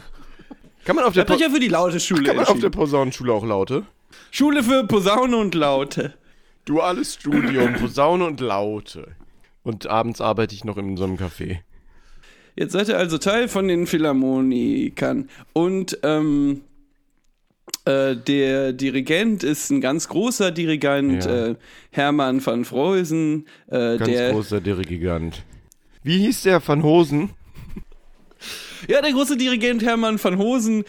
Kann 0.84 0.94
man 0.94 1.04
auf 1.04 1.12
der, 1.14 1.26
ja 1.26 1.50
für 1.50 1.58
die 1.58 1.66
laute 1.66 1.98
Schule 1.98 2.22
kann 2.22 2.36
man 2.36 2.44
auf 2.44 2.60
der. 2.60 2.70
Posaunenschule 2.70 3.32
auch 3.32 3.44
Laute? 3.44 3.84
Schule 4.30 4.62
für 4.62 4.86
Posaune 4.86 5.36
und 5.36 5.56
Laute. 5.56 6.14
Duales 6.66 7.14
Studium, 7.14 7.74
Posaune 7.74 8.26
und 8.26 8.40
Laute. 8.40 9.16
Und 9.64 9.88
abends 9.88 10.20
arbeite 10.20 10.54
ich 10.54 10.62
noch 10.64 10.76
in 10.76 10.96
so 10.96 11.02
einem 11.02 11.16
Café. 11.16 11.58
Jetzt 12.54 12.74
seid 12.74 12.86
ihr 12.86 12.96
also 12.96 13.18
Teil 13.18 13.48
von 13.48 13.66
den 13.66 13.88
Philharmonikern. 13.88 15.28
Und 15.52 15.98
ähm, 16.04 16.60
äh, 17.88 18.16
der 18.16 18.72
Dirigent 18.72 19.42
ist 19.42 19.70
ein 19.70 19.80
ganz 19.80 20.08
großer 20.08 20.50
Dirigent, 20.50 21.24
Ja. 21.24 21.46
äh, 21.48 21.54
Hermann 21.90 22.44
van 22.44 22.64
Freusen. 22.64 23.46
Äh, 23.68 23.96
Ganz 23.98 24.04
der, 24.10 24.32
großer 24.32 24.60
Dirigant. 24.60 25.42
Wie 26.02 26.18
hieß 26.18 26.42
der 26.42 26.66
Van 26.66 26.82
Hosen? 26.82 27.30
ja, 28.88 29.00
der 29.02 29.12
große 29.12 29.36
Dirigent 29.36 29.82
Hermann 29.84 30.22
van 30.22 30.38
Hosen, 30.38 30.84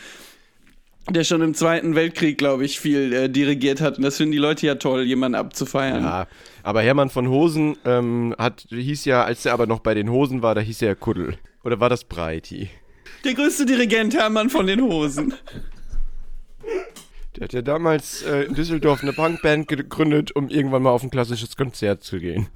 der 1.09 1.23
schon 1.23 1.41
im 1.41 1.53
Zweiten 1.55 1.95
Weltkrieg, 1.95 2.37
glaube 2.37 2.63
ich, 2.65 2.79
viel 2.79 3.11
äh, 3.13 3.29
dirigiert 3.29 3.81
hat. 3.81 3.97
Und 3.97 4.03
das 4.03 4.17
finden 4.17 4.31
die 4.33 4.37
Leute 4.37 4.67
ja 4.67 4.75
toll, 4.75 5.03
jemanden 5.03 5.35
abzufeiern. 5.35 6.03
Ja, 6.03 6.27
aber 6.63 6.81
Hermann 6.81 7.09
von 7.09 7.27
Hosen 7.29 7.77
ähm, 7.85 8.35
hat, 8.37 8.67
hieß 8.69 9.05
ja, 9.05 9.23
als 9.23 9.45
er 9.45 9.53
aber 9.53 9.65
noch 9.65 9.79
bei 9.79 9.93
den 9.95 10.09
Hosen 10.11 10.41
war, 10.43 10.53
da 10.53 10.61
hieß 10.61 10.81
er 10.83 10.89
ja 10.89 10.95
Kuddel. 10.95 11.37
Oder 11.63 11.79
war 11.79 11.89
das 11.89 12.03
Breiti? 12.03 12.69
Der 13.25 13.33
größte 13.33 13.65
Dirigent 13.65 14.15
Hermann 14.15 14.49
von 14.49 14.67
den 14.67 14.81
Hosen. 14.81 15.33
Der 17.35 17.43
hat 17.45 17.53
ja 17.53 17.61
damals 17.61 18.23
äh, 18.23 18.43
in 18.43 18.55
Düsseldorf 18.55 19.01
eine 19.03 19.13
Punkband 19.13 19.67
gegründet, 19.67 20.35
um 20.35 20.49
irgendwann 20.49 20.81
mal 20.83 20.91
auf 20.91 21.03
ein 21.03 21.11
klassisches 21.11 21.55
Konzert 21.55 22.03
zu 22.03 22.19
gehen. 22.19 22.47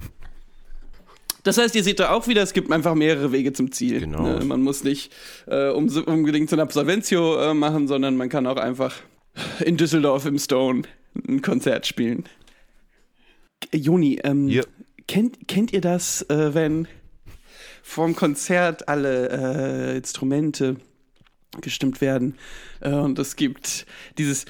Das 1.44 1.58
heißt, 1.58 1.74
ihr 1.76 1.84
seht 1.84 2.00
da 2.00 2.10
auch 2.10 2.26
wieder, 2.26 2.42
es 2.42 2.54
gibt 2.54 2.72
einfach 2.72 2.94
mehrere 2.94 3.30
Wege 3.30 3.52
zum 3.52 3.70
Ziel. 3.70 4.00
Genau. 4.00 4.22
Ne? 4.22 4.44
Man 4.44 4.62
muss 4.62 4.82
nicht 4.82 5.12
äh, 5.46 5.68
um, 5.68 5.88
unbedingt 6.06 6.48
so 6.48 6.56
ein 6.56 6.60
Absolventio 6.60 7.36
äh, 7.50 7.54
machen, 7.54 7.86
sondern 7.86 8.16
man 8.16 8.28
kann 8.30 8.46
auch 8.46 8.56
einfach 8.56 8.94
in 9.60 9.76
Düsseldorf 9.76 10.24
im 10.26 10.38
Stone 10.38 10.82
ein 11.28 11.42
Konzert 11.42 11.86
spielen. 11.86 12.24
Äh, 13.70 13.76
Joni, 13.76 14.20
ähm, 14.24 14.48
Ja. 14.48 14.62
kennt, 15.06 15.46
kennt 15.46 15.72
ihr 15.72 15.82
das, 15.82 16.22
äh, 16.30 16.54
wenn 16.54 16.88
vorm 17.82 18.16
Konzert 18.16 18.88
alle 18.88 19.92
äh, 19.92 19.96
Instrumente 19.98 20.76
gestimmt 21.60 22.00
werden 22.00 22.36
äh, 22.80 22.90
und 22.90 23.18
es 23.18 23.36
gibt 23.36 23.86
dieses 24.18 24.46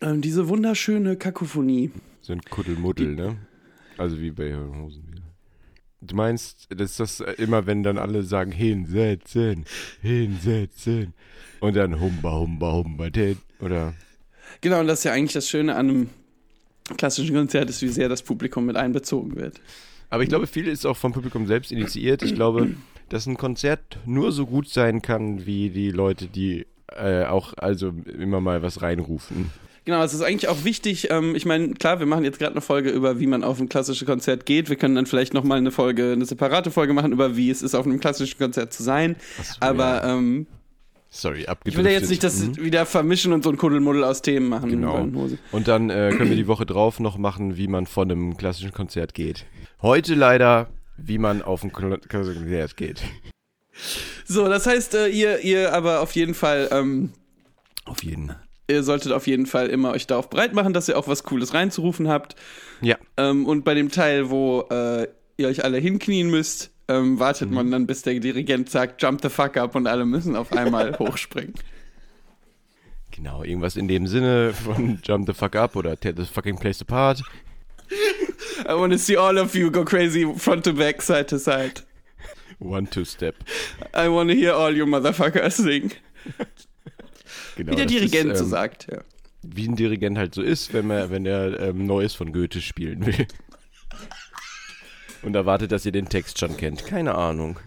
ähm, 0.00 0.20
diese 0.22 0.48
wunderschöne 0.48 1.16
Kakophonie. 1.16 1.90
So 2.20 2.32
ein 2.32 2.42
Kuddelmuddel, 2.42 3.14
ne? 3.14 3.36
Also 3.98 4.20
wie 4.20 4.30
bei 4.30 4.54
Hosen 4.54 5.06
wieder. 5.10 5.22
Du 6.00 6.14
meinst, 6.16 6.68
das 6.70 6.92
ist 6.92 7.00
das 7.00 7.20
äh, 7.20 7.32
immer, 7.32 7.66
wenn 7.66 7.82
dann 7.82 7.98
alle 7.98 8.22
sagen, 8.22 8.52
hinsetzen, 8.52 9.64
hinsetzen. 10.00 11.12
Und 11.60 11.76
dann 11.76 12.00
humba, 12.00 12.38
humba, 12.38 12.72
humba. 12.72 13.08
Oder, 13.60 13.94
Genau, 14.60 14.80
und 14.80 14.86
das 14.86 15.00
ist 15.00 15.04
ja 15.04 15.12
eigentlich 15.12 15.32
das 15.32 15.48
Schöne 15.48 15.74
an 15.74 15.88
einem 15.88 16.10
klassischen 16.96 17.34
Konzert, 17.34 17.70
ist, 17.70 17.82
wie 17.82 17.88
sehr 17.88 18.08
das 18.08 18.22
Publikum 18.22 18.66
mit 18.66 18.76
einbezogen 18.76 19.36
wird. 19.36 19.60
aber 20.08 20.22
ich 20.22 20.28
glaube, 20.28 20.46
viel 20.46 20.66
ist 20.68 20.86
auch 20.86 20.96
vom 20.96 21.12
Publikum 21.12 21.46
selbst 21.46 21.72
initiiert. 21.72 22.22
Ich 22.22 22.34
glaube, 22.34 22.74
dass 23.08 23.26
ein 23.26 23.36
Konzert 23.36 23.98
nur 24.06 24.32
so 24.32 24.46
gut 24.46 24.68
sein 24.68 25.02
kann, 25.02 25.46
wie 25.46 25.70
die 25.70 25.90
Leute, 25.90 26.26
die 26.26 26.66
äh, 26.88 27.24
auch 27.24 27.54
also 27.56 27.92
immer 28.18 28.40
mal 28.40 28.62
was 28.62 28.82
reinrufen. 28.82 29.50
Genau, 29.84 30.02
es 30.02 30.12
ist 30.12 30.22
eigentlich 30.22 30.48
auch 30.48 30.64
wichtig, 30.64 31.10
ähm, 31.10 31.34
ich 31.34 31.46
meine, 31.46 31.70
klar, 31.74 32.00
wir 32.00 32.06
machen 32.06 32.22
jetzt 32.24 32.38
gerade 32.38 32.52
eine 32.52 32.60
Folge 32.60 32.90
über, 32.90 33.18
wie 33.18 33.26
man 33.26 33.42
auf 33.42 33.58
ein 33.60 33.68
klassisches 33.68 34.06
Konzert 34.06 34.44
geht. 34.44 34.68
Wir 34.68 34.76
können 34.76 34.94
dann 34.94 35.06
vielleicht 35.06 35.32
nochmal 35.32 35.58
eine 35.58 35.70
Folge, 35.70 36.12
eine 36.12 36.26
separate 36.26 36.70
Folge 36.70 36.92
machen 36.92 37.12
über, 37.12 37.36
wie 37.36 37.50
es 37.50 37.62
ist, 37.62 37.74
auf 37.74 37.86
einem 37.86 37.98
klassischen 37.98 38.38
Konzert 38.38 38.72
zu 38.72 38.82
sein. 38.82 39.16
so, 39.42 39.54
Aber 39.60 40.04
ähm, 40.04 40.46
Sorry, 41.12 41.40
ich 41.40 41.48
abgedriftet. 41.48 41.84
will 41.84 41.92
ja 41.92 41.98
jetzt 41.98 42.08
nicht 42.08 42.22
das 42.22 42.38
Mhm. 42.40 42.56
wieder 42.58 42.86
vermischen 42.86 43.32
und 43.32 43.42
so 43.42 43.50
ein 43.50 43.56
Kuddelmuddel 43.56 44.04
aus 44.04 44.22
Themen 44.22 44.48
machen. 44.48 44.70
Genau. 44.70 45.08
Und 45.50 45.66
dann 45.68 45.90
äh, 45.90 46.12
können 46.16 46.30
wir 46.30 46.36
die 46.36 46.46
Woche 46.46 46.66
drauf 46.66 47.00
noch 47.00 47.18
machen, 47.18 47.56
wie 47.56 47.66
man 47.66 47.86
von 47.86 48.10
einem 48.10 48.36
klassischen 48.36 48.72
Konzert 48.72 49.12
geht. 49.14 49.44
Heute 49.82 50.14
leider, 50.14 50.68
wie 50.96 51.18
man 51.18 51.42
auf 51.42 51.64
ein 51.64 51.72
Konzert 51.72 52.76
geht. 52.76 53.02
So, 54.24 54.48
das 54.48 54.66
heißt, 54.66 54.94
äh, 54.94 55.08
ihr, 55.08 55.40
ihr 55.40 55.72
aber 55.72 56.00
auf 56.00 56.12
jeden 56.12 56.34
Fall, 56.34 56.68
ähm, 56.70 57.10
Auf 57.86 58.04
jeden. 58.04 58.32
ihr 58.68 58.82
solltet 58.84 59.10
auf 59.12 59.26
jeden 59.26 59.46
Fall 59.46 59.68
immer 59.68 59.90
euch 59.92 60.06
darauf 60.06 60.30
bereit 60.30 60.52
machen, 60.54 60.72
dass 60.72 60.88
ihr 60.88 60.96
auch 60.98 61.08
was 61.08 61.24
Cooles 61.24 61.54
reinzurufen 61.54 62.08
habt. 62.08 62.36
Ja. 62.82 62.96
Ähm, 63.16 63.46
und 63.46 63.64
bei 63.64 63.74
dem 63.74 63.90
Teil, 63.90 64.30
wo 64.30 64.64
äh, 64.70 65.08
ihr 65.38 65.48
euch 65.48 65.64
alle 65.64 65.78
hinknien 65.78 66.30
müsst, 66.30 66.70
ähm, 66.90 67.18
wartet 67.18 67.48
Mhm. 67.50 67.54
man 67.54 67.70
dann, 67.70 67.86
bis 67.86 68.02
der 68.02 68.18
Dirigent 68.20 68.68
sagt, 68.70 69.00
jump 69.02 69.20
the 69.22 69.28
fuck 69.28 69.56
up 69.56 69.74
und 69.74 69.86
alle 69.86 70.04
müssen 70.04 70.36
auf 70.36 70.52
einmal 70.52 70.92
hochspringen. 70.98 71.54
Genau, 73.12 73.42
irgendwas 73.42 73.76
in 73.76 73.88
dem 73.88 74.06
Sinne 74.06 74.52
von 74.52 74.98
Jump 75.04 75.26
the 75.26 75.34
fuck 75.34 75.56
up 75.56 75.76
oder 75.76 75.98
Tear 75.98 76.14
the 76.16 76.24
fucking 76.24 76.58
place 76.58 76.80
apart. 76.80 77.22
I 78.68 78.72
wanna 78.74 78.98
see 78.98 79.16
all 79.16 79.36
of 79.38 79.54
you 79.54 79.70
go 79.70 79.84
crazy 79.84 80.26
front 80.36 80.64
to 80.64 80.72
back, 80.72 81.02
side 81.02 81.26
to 81.28 81.38
side. 81.38 81.82
One, 82.60 82.88
two 82.88 83.04
step. 83.04 83.34
I 83.94 84.08
wanna 84.08 84.34
hear 84.34 84.52
all 84.52 84.74
you 84.76 84.84
motherfuckers 84.86 85.52
sing. 85.62 85.92
Genau, 87.56 87.72
Wie 87.72 87.76
der 87.76 87.86
Dirigent 87.86 88.32
ist, 88.32 88.38
so 88.38 88.44
ähm, 88.44 88.50
sagt, 88.50 88.86
ja. 88.90 89.00
Wie 89.42 89.68
ein 89.68 89.74
Dirigent 89.76 90.16
halt 90.16 90.34
so 90.34 90.40
ist, 90.40 90.72
wenn, 90.72 90.86
man, 90.86 91.10
wenn 91.10 91.26
er 91.26 91.58
ähm, 91.60 91.84
Neues 91.84 92.14
von 92.14 92.32
Goethe 92.32 92.60
spielen 92.60 93.04
will. 93.04 93.26
Und 95.22 95.36
erwartet, 95.36 95.72
dass 95.72 95.84
ihr 95.84 95.92
den 95.92 96.08
Text 96.08 96.38
schon 96.38 96.56
kennt. 96.56 96.86
Keine 96.86 97.14
Ahnung. 97.14 97.58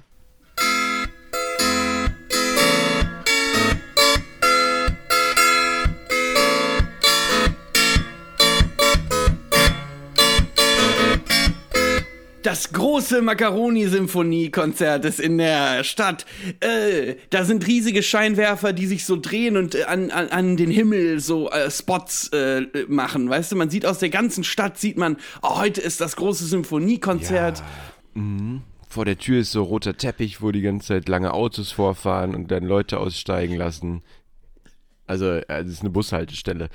Das 12.53 12.71
große 12.71 13.23
Macaroni-Symphonie-Konzert 13.23 15.05
ist 15.05 15.19
in 15.19 15.39
der 15.39 15.83
Stadt. 15.83 16.27
Äh, 16.59 17.15
da 17.31 17.45
sind 17.45 17.65
riesige 17.65 18.03
Scheinwerfer, 18.03 18.73
die 18.73 18.85
sich 18.85 19.05
so 19.05 19.19
drehen 19.19 19.57
und 19.57 19.73
äh, 19.73 19.85
an, 19.85 20.11
an, 20.11 20.29
an 20.29 20.55
den 20.55 20.69
Himmel 20.69 21.19
so 21.19 21.49
äh, 21.49 21.71
Spots 21.71 22.27
äh, 22.27 22.67
machen. 22.87 23.27
Weißt 23.27 23.51
du, 23.51 23.55
man 23.55 23.71
sieht 23.71 23.87
aus 23.87 23.97
der 23.97 24.09
ganzen 24.09 24.43
Stadt, 24.43 24.77
sieht 24.77 24.97
man, 24.97 25.17
oh, 25.41 25.57
heute 25.61 25.81
ist 25.81 25.99
das 25.99 26.15
große 26.15 26.45
Symphoniekonzert. 26.45 27.63
Vor 28.87 29.05
der 29.05 29.17
Tür 29.17 29.39
ist 29.39 29.51
so 29.51 29.63
roter 29.63 29.97
Teppich, 29.97 30.43
wo 30.43 30.51
die 30.51 30.61
ganze 30.61 30.89
Zeit 30.89 31.09
lange 31.09 31.33
Autos 31.33 31.71
vorfahren 31.71 32.35
und 32.35 32.51
dann 32.51 32.65
Leute 32.65 32.99
aussteigen 32.99 33.55
lassen. 33.57 34.03
Also, 35.07 35.25
äh, 35.25 35.43
es 35.47 35.69
ist 35.69 35.81
eine 35.81 35.89
Bushaltestelle. 35.89 36.69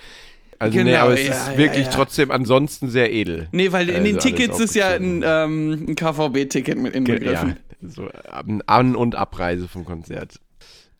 Also, 0.61 0.77
nee, 0.77 0.85
Genau, 0.85 0.99
aber 1.05 1.15
es 1.15 1.27
ja, 1.27 1.33
ist 1.35 1.49
ja, 1.53 1.59
wirklich 1.59 1.87
ja. 1.87 1.93
trotzdem 1.93 2.31
ansonsten 2.31 2.89
sehr 2.89 3.13
edel. 3.13 3.49
Nee, 3.53 3.71
weil 3.73 3.89
in 3.89 3.97
Also 3.97 4.05
den 4.07 4.19
Tickets 4.19 4.59
ist 4.61 4.75
ja 4.75 4.89
ein, 4.89 5.23
ähm, 5.25 5.87
ein 5.89 5.95
KVB-Ticket 5.95 6.77
mit 6.79 6.95
Ja, 6.95 6.99
inbegriffen. 6.99 7.57
so 7.83 8.09
An- 8.31 8.63
An- 8.67 8.97
und 8.97 9.15
Abreise 9.15 9.69
vom 9.69 9.85
Konzert. 9.85 10.41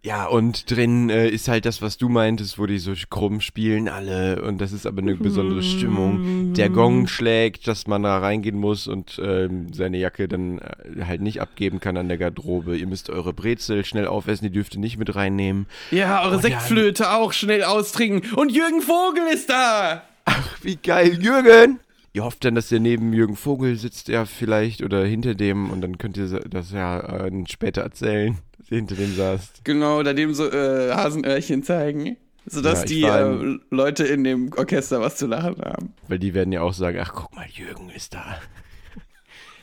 Ja, 0.05 0.27
und 0.27 0.71
drin 0.71 1.11
äh, 1.11 1.29
ist 1.29 1.49
halt 1.49 1.67
das, 1.67 1.83
was 1.83 1.99
du 1.99 2.09
meintest, 2.09 2.57
wo 2.57 2.67
die 2.67 2.79
so 2.79 2.93
krumm 3.11 3.41
spielen 3.41 3.89
alle 3.89 4.43
und 4.43 4.61
das 4.61 4.73
ist 4.73 4.87
aber 4.87 5.03
eine 5.03 5.17
besondere 5.17 5.63
Stimmung. 5.65 6.55
Der 6.55 6.71
Gong 6.71 7.09
schlägt, 7.09 7.67
dass 7.67 7.89
man 7.89 8.05
da 8.05 8.19
reingehen 8.19 8.57
muss 8.57 8.87
und 8.87 9.21
ähm, 9.23 9.73
seine 9.73 9.99
Jacke 9.99 10.29
dann 10.29 10.59
äh, 10.59 11.05
halt 11.05 11.21
nicht 11.21 11.41
abgeben 11.41 11.81
kann 11.81 11.97
an 11.97 12.07
der 12.07 12.17
Garderobe. 12.17 12.77
Ihr 12.77 12.87
müsst 12.87 13.11
eure 13.11 13.33
Brezel 13.33 13.85
schnell 13.85 14.07
aufessen, 14.07 14.45
die 14.45 14.53
dürft 14.53 14.75
ihr 14.75 14.81
nicht 14.81 14.99
mit 14.99 15.17
reinnehmen. 15.17 15.67
Ja, 15.91 16.23
eure 16.23 16.37
Und 16.37 16.43
Sektflöte 16.43 17.11
auch 17.11 17.33
schnell 17.33 17.65
austrinken. 17.65 18.33
Und 18.35 18.53
Jürgen 18.53 18.83
Vogel 18.83 19.25
ist 19.33 19.51
da! 19.51 20.03
Ach, 20.25 20.59
wie 20.63 20.77
geil, 20.77 21.19
Jürgen! 21.21 21.81
Ihr 22.13 22.25
hofft 22.25 22.45
dann, 22.45 22.55
dass 22.55 22.73
ihr 22.73 22.81
neben 22.81 23.13
Jürgen 23.13 23.37
Vogel 23.37 23.77
sitzt, 23.77 24.09
ja 24.09 24.25
vielleicht, 24.25 24.83
oder 24.83 25.05
hinter 25.05 25.35
dem 25.35 25.71
und 25.71 25.81
dann 25.81 25.99
könnt 25.99 26.17
ihr 26.17 26.41
das 26.41 26.73
ja 26.73 27.27
äh, 27.27 27.45
später 27.49 27.83
erzählen, 27.83 28.39
dass 28.57 28.71
ihr 28.71 28.79
hinter 28.79 28.95
dem 28.95 29.15
saßt. 29.15 29.65
Genau, 29.65 30.03
da 30.03 30.15
dem 30.15 30.35
so 30.35 30.51
äh, 30.51 30.93
Hasenöhrchen 30.93 31.63
zeigen. 31.63 32.17
Sodass 32.47 32.81
Ja, 32.81 32.87
die 32.87 33.03
äh, 33.03 33.59
Leute 33.71 34.05
in 34.05 34.25
dem 34.25 34.51
Orchester 34.57 35.01
was 35.01 35.17
zu 35.17 35.27
lachen 35.27 35.61
haben. 35.61 35.93
Weil 36.09 36.19
die 36.19 36.33
werden 36.33 36.51
ja 36.51 36.63
auch 36.63 36.73
sagen, 36.73 36.99
ach 37.01 37.13
guck 37.15 37.35
mal, 37.35 37.47
Jürgen 37.53 37.91
ist 37.91 38.15
da. 38.15 38.39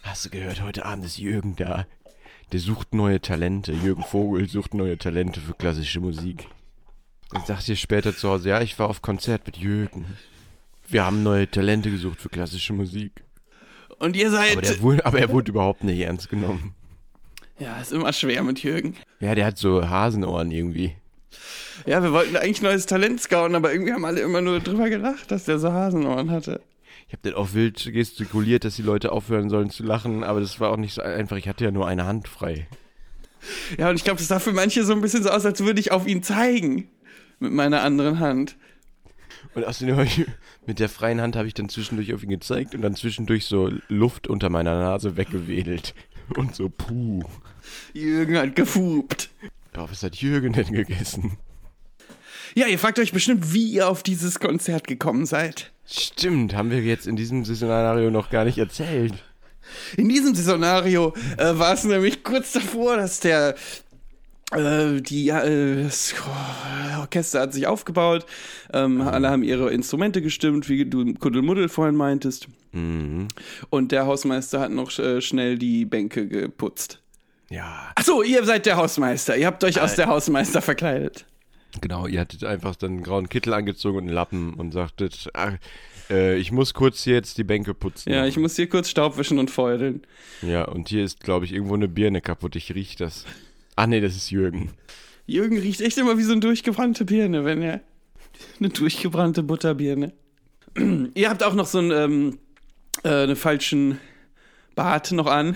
Hast 0.03 0.25
du 0.25 0.29
gehört, 0.29 0.61
heute 0.61 0.85
Abend 0.85 1.03
ist 1.03 1.17
Jürgen 1.17 1.55
da. 1.55 1.87
Der 2.51 2.59
sucht 2.59 2.93
neue 2.93 3.19
Talente. 3.21 3.73
Jürgen 3.73 4.03
Vogel 4.03 4.47
sucht 4.47 4.75
neue 4.75 4.99
Talente 4.99 5.39
für 5.39 5.55
klassische 5.55 5.99
Musik. 5.99 6.47
Dann 7.31 7.43
sagt 7.45 7.67
ihr 7.67 7.75
später 7.75 8.15
zu 8.15 8.29
Hause, 8.29 8.49
ja, 8.49 8.61
ich 8.61 8.77
war 8.77 8.87
auf 8.87 9.01
Konzert 9.01 9.47
mit 9.47 9.57
Jürgen. 9.57 10.05
Wir 10.87 11.05
haben 11.05 11.23
neue 11.23 11.49
Talente 11.49 11.89
gesucht 11.91 12.21
für 12.21 12.29
klassische 12.29 12.73
Musik. 12.73 13.23
Und 13.99 14.15
ihr 14.15 14.29
seid. 14.29 14.57
Aber, 14.57 14.81
wurde, 14.81 15.05
aber 15.05 15.19
er 15.19 15.29
wurde 15.29 15.51
überhaupt 15.51 15.83
nicht 15.83 15.99
ernst 15.99 16.29
genommen. 16.29 16.75
ja, 17.59 17.79
ist 17.79 17.93
immer 17.93 18.13
schwer 18.13 18.43
mit 18.43 18.61
Jürgen. 18.61 18.95
Ja, 19.19 19.35
der 19.35 19.45
hat 19.45 19.57
so 19.57 19.87
Hasenohren 19.87 20.51
irgendwie. 20.51 20.95
Ja, 21.85 22.01
wir 22.01 22.11
wollten 22.11 22.35
eigentlich 22.35 22.61
neues 22.61 22.85
Talent 22.85 23.21
scouten, 23.21 23.55
aber 23.55 23.71
irgendwie 23.71 23.93
haben 23.93 24.05
alle 24.05 24.21
immer 24.21 24.41
nur 24.41 24.59
drüber 24.59 24.89
gelacht, 24.89 25.31
dass 25.31 25.45
der 25.45 25.59
so 25.59 25.71
Hasenohren 25.71 26.31
hatte. 26.31 26.61
Ich 27.07 27.13
habe 27.13 27.21
dann 27.23 27.33
auch 27.33 27.53
wild 27.53 27.91
gestikuliert, 27.93 28.63
dass 28.63 28.75
die 28.75 28.81
Leute 28.81 29.11
aufhören 29.11 29.49
sollen 29.49 29.69
zu 29.69 29.83
lachen, 29.83 30.23
aber 30.23 30.39
das 30.39 30.59
war 30.59 30.71
auch 30.71 30.77
nicht 30.77 30.93
so 30.93 31.01
einfach. 31.01 31.37
Ich 31.37 31.47
hatte 31.47 31.63
ja 31.63 31.71
nur 31.71 31.87
eine 31.87 32.05
Hand 32.05 32.27
frei. 32.27 32.67
Ja, 33.77 33.89
und 33.89 33.95
ich 33.95 34.03
glaube, 34.03 34.17
das 34.17 34.27
sah 34.27 34.39
für 34.39 34.53
manche 34.53 34.83
so 34.83 34.93
ein 34.93 35.01
bisschen 35.01 35.21
so 35.21 35.29
aus, 35.29 35.45
als 35.45 35.63
würde 35.63 35.79
ich 35.79 35.91
auf 35.91 36.07
ihn 36.07 36.23
zeigen. 36.23 36.89
Mit 37.39 37.51
meiner 37.51 37.83
anderen 37.83 38.19
Hand. 38.19 38.55
Und 39.55 39.63
außerdem 39.63 39.95
hab 39.95 40.05
ich, 40.05 40.25
mit 40.65 40.79
der 40.79 40.89
freien 40.89 41.21
Hand 41.21 41.35
habe 41.35 41.47
ich 41.47 41.53
dann 41.53 41.69
zwischendurch 41.69 42.13
auf 42.13 42.23
ihn 42.23 42.29
gezeigt 42.29 42.75
und 42.75 42.81
dann 42.81 42.95
zwischendurch 42.95 43.45
so 43.45 43.71
Luft 43.87 44.27
unter 44.27 44.49
meiner 44.49 44.77
Nase 44.77 45.17
weggewedelt. 45.17 45.95
Und 46.35 46.55
so, 46.55 46.69
puh. 46.69 47.21
Jürgen 47.93 48.35
hat 48.35 48.55
gefupt. 48.55 49.29
Ja, 49.75 49.89
was 49.89 50.01
hat 50.01 50.15
Jürgen 50.15 50.53
denn 50.53 50.73
gegessen? 50.73 51.37
Ja, 52.55 52.65
ihr 52.65 52.79
fragt 52.79 52.97
euch 52.97 53.11
bestimmt, 53.11 53.53
wie 53.53 53.71
ihr 53.71 53.87
auf 53.87 54.01
dieses 54.01 54.39
Konzert 54.39 54.87
gekommen 54.87 55.27
seid. 55.27 55.71
Stimmt, 55.85 56.55
haben 56.55 56.71
wir 56.71 56.81
jetzt 56.81 57.05
in 57.05 57.15
diesem 57.15 57.45
Szenario 57.45 58.09
noch 58.09 58.31
gar 58.31 58.43
nicht 58.43 58.57
erzählt. 58.57 59.13
In 59.97 60.09
diesem 60.09 60.35
Szenario 60.35 61.13
äh, 61.37 61.57
war 61.57 61.73
es 61.73 61.83
nämlich 61.83 62.23
kurz 62.23 62.53
davor, 62.53 62.97
dass 62.97 63.19
der 63.19 63.55
äh, 64.57 65.01
die 65.01 65.29
äh, 65.29 65.83
das 65.83 66.13
Orchester 66.99 67.41
hat 67.41 67.53
sich 67.53 67.67
aufgebaut, 67.67 68.25
ähm, 68.73 69.01
alle 69.01 69.29
haben 69.29 69.43
ihre 69.43 69.71
Instrumente 69.71 70.21
gestimmt, 70.21 70.69
wie 70.69 70.85
du 70.85 71.13
Kuddelmuddel 71.13 71.69
vorhin 71.69 71.95
meintest. 71.95 72.47
Mhm. 72.71 73.27
Und 73.69 73.91
der 73.91 74.05
Hausmeister 74.05 74.59
hat 74.59 74.71
noch 74.71 74.97
äh, 74.99 75.21
schnell 75.21 75.57
die 75.57 75.85
Bänke 75.85 76.27
geputzt. 76.27 77.01
Ja, 77.49 77.91
Ach 77.95 78.03
so, 78.03 78.23
ihr 78.23 78.43
seid 78.43 78.65
der 78.65 78.77
Hausmeister. 78.77 79.37
Ihr 79.37 79.45
habt 79.45 79.63
euch 79.63 79.79
als 79.81 79.95
der 79.95 80.07
Hausmeister 80.07 80.61
verkleidet. 80.61 81.25
genau, 81.79 82.07
ihr 82.07 82.19
hattet 82.19 82.43
einfach 82.43 82.75
dann 82.75 82.91
einen 82.91 83.03
grauen 83.03 83.29
Kittel 83.29 83.53
angezogen 83.53 83.97
und 83.99 84.03
einen 84.05 84.13
Lappen 84.13 84.53
und 84.55 84.71
sagtet, 84.71 85.29
ach, 85.33 85.53
äh, 86.09 86.37
ich 86.37 86.51
muss 86.51 86.73
kurz 86.73 87.03
hier 87.03 87.13
jetzt 87.13 87.37
die 87.37 87.43
Bänke 87.43 87.73
putzen. 87.73 88.11
Ja, 88.11 88.25
ich 88.25 88.37
muss 88.37 88.55
hier 88.55 88.67
kurz 88.67 88.89
Staub 88.89 89.17
wischen 89.17 89.39
und 89.39 89.51
feudeln. 89.51 90.01
Ja, 90.41 90.65
und 90.65 90.89
hier 90.89 91.03
ist, 91.03 91.21
glaube 91.21 91.45
ich, 91.45 91.53
irgendwo 91.53 91.75
eine 91.75 91.87
Birne 91.87 92.21
kaputt. 92.21 92.55
Ich 92.55 92.73
riech 92.73 92.95
das. 92.95 93.25
Ach 93.75 93.87
nee, 93.87 94.01
das 94.01 94.15
ist 94.15 94.31
Jürgen. 94.31 94.71
Jürgen 95.25 95.57
riecht 95.57 95.81
echt 95.81 95.97
immer 95.97 96.17
wie 96.17 96.23
so 96.23 96.31
eine 96.31 96.41
durchgebrannte 96.41 97.05
Birne, 97.05 97.45
wenn 97.45 97.61
er. 97.61 97.81
Eine 98.59 98.69
durchgebrannte 98.69 99.43
Butterbirne. 99.43 100.13
Ihr 101.13 101.29
habt 101.29 101.43
auch 101.43 101.53
noch 101.53 101.65
so 101.65 101.79
einen, 101.79 101.91
ähm, 101.91 102.39
äh, 103.03 103.23
einen 103.23 103.35
falschen 103.35 103.99
Bart 104.75 105.11
noch 105.11 105.27
an. 105.27 105.55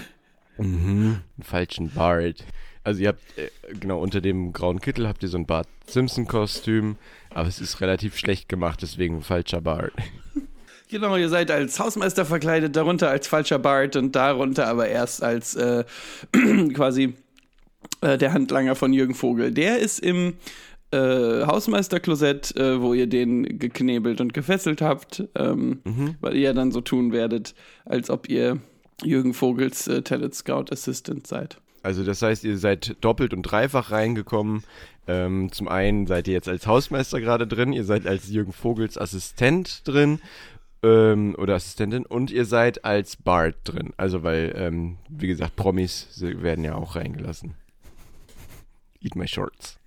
Mhm. 0.57 1.21
Einen 1.37 1.43
falschen 1.43 1.91
Bart. 1.91 2.43
Also 2.83 3.01
ihr 3.01 3.09
habt, 3.09 3.37
äh, 3.37 3.49
genau, 3.79 3.99
unter 3.99 4.21
dem 4.21 4.53
grauen 4.53 4.79
Kittel 4.79 5.07
habt 5.07 5.21
ihr 5.21 5.29
so 5.29 5.37
ein 5.37 5.45
Bart 5.45 5.67
Simpson-Kostüm, 5.87 6.95
aber 7.29 7.47
es 7.47 7.59
ist 7.59 7.81
relativ 7.81 8.17
schlecht 8.17 8.49
gemacht, 8.49 8.81
deswegen 8.81 9.21
falscher 9.21 9.61
Bart. 9.61 9.93
Genau, 10.91 11.15
ihr 11.17 11.29
seid 11.29 11.51
als 11.51 11.79
Hausmeister 11.79 12.25
verkleidet, 12.25 12.75
darunter 12.75 13.11
als 13.11 13.27
falscher 13.27 13.59
Bart 13.59 13.95
und 13.95 14.15
darunter 14.15 14.65
aber 14.65 14.87
erst 14.87 15.21
als 15.21 15.53
äh, 15.53 15.83
quasi 16.73 17.13
äh, 18.01 18.17
der 18.17 18.33
Handlanger 18.33 18.75
von 18.75 18.93
Jürgen 18.93 19.15
Vogel. 19.15 19.51
Der 19.51 19.79
ist 19.79 19.99
im 19.99 20.33
äh, 20.91 21.45
Hausmeisterklosett, 21.45 22.55
äh, 22.55 22.81
wo 22.81 22.93
ihr 22.93 23.07
den 23.07 23.59
geknebelt 23.59 24.21
und 24.21 24.33
gefesselt 24.33 24.81
habt, 24.81 25.23
ähm, 25.35 25.81
weil 26.19 26.35
ihr 26.35 26.53
dann 26.53 26.71
so 26.71 26.81
tun 26.81 27.11
werdet, 27.11 27.53
als 27.85 28.09
ob 28.09 28.29
ihr 28.29 28.59
Jürgen 29.03 29.33
Vogels 29.33 29.87
äh, 29.87 30.01
Talent 30.01 30.35
Scout 30.35 30.65
Assistant 30.71 31.27
seid. 31.27 31.57
Also 31.83 32.03
das 32.03 32.21
heißt, 32.21 32.43
ihr 32.43 32.57
seid 32.57 32.97
doppelt 33.01 33.33
und 33.33 33.43
dreifach 33.43 33.91
reingekommen. 33.91 34.63
Ähm, 35.07 35.51
zum 35.51 35.67
einen 35.67 36.07
seid 36.07 36.27
ihr 36.27 36.33
jetzt 36.33 36.49
als 36.49 36.67
Hausmeister 36.67 37.21
gerade 37.21 37.47
drin, 37.47 37.73
ihr 37.73 37.85
seid 37.85 38.05
als 38.05 38.29
Jürgen 38.29 38.51
Vogels 38.51 38.97
Assistent 38.97 39.87
drin 39.87 40.19
ähm, 40.83 41.35
oder 41.37 41.55
Assistentin 41.55 42.05
und 42.05 42.31
ihr 42.31 42.45
seid 42.45 42.83
als 42.83 43.15
Bart 43.15 43.55
drin. 43.63 43.93
Also 43.97 44.23
weil, 44.23 44.53
ähm, 44.55 44.97
wie 45.07 45.27
gesagt, 45.27 45.55
Promis 45.55 46.07
werden 46.21 46.63
ja 46.63 46.75
auch 46.75 46.95
reingelassen. 46.95 47.55
Eat 49.01 49.15
my 49.15 49.27
shorts. 49.27 49.77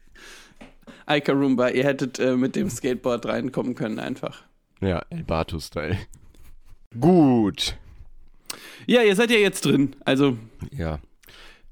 Ika 1.09 1.33
Roomba, 1.33 1.69
ihr 1.69 1.85
hättet 1.85 2.19
äh, 2.19 2.37
mit 2.37 2.57
dem 2.57 2.71
Skateboard 2.71 3.27
reinkommen 3.27 3.75
können 3.75 3.99
einfach. 3.99 4.43
Ja, 4.81 5.03
El 5.11 5.25
Bato-Style. 5.25 5.99
Gut. 6.99 7.77
Ja, 8.87 9.03
ihr 9.03 9.15
seid 9.17 9.31
ja 9.31 9.39
jetzt 9.39 9.65
drin. 9.65 9.95
Also, 10.05 10.37
Ja. 10.77 10.99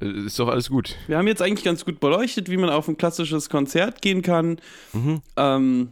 Äh, 0.00 0.26
Ist 0.26 0.38
doch 0.38 0.48
alles 0.48 0.70
gut. 0.70 0.96
wir 1.08 1.18
haben 1.18 1.26
jetzt 1.26 1.42
eigentlich 1.42 1.64
ganz 1.64 1.84
gut 1.84 2.00
beleuchtet, 2.00 2.50
wie 2.50 2.56
man 2.56 2.70
auf 2.70 2.88
ein 2.88 2.96
klassisches 2.96 3.50
Konzert 3.50 4.00
gehen 4.00 4.22
kann. 4.22 4.58
Ähm, 5.36 5.88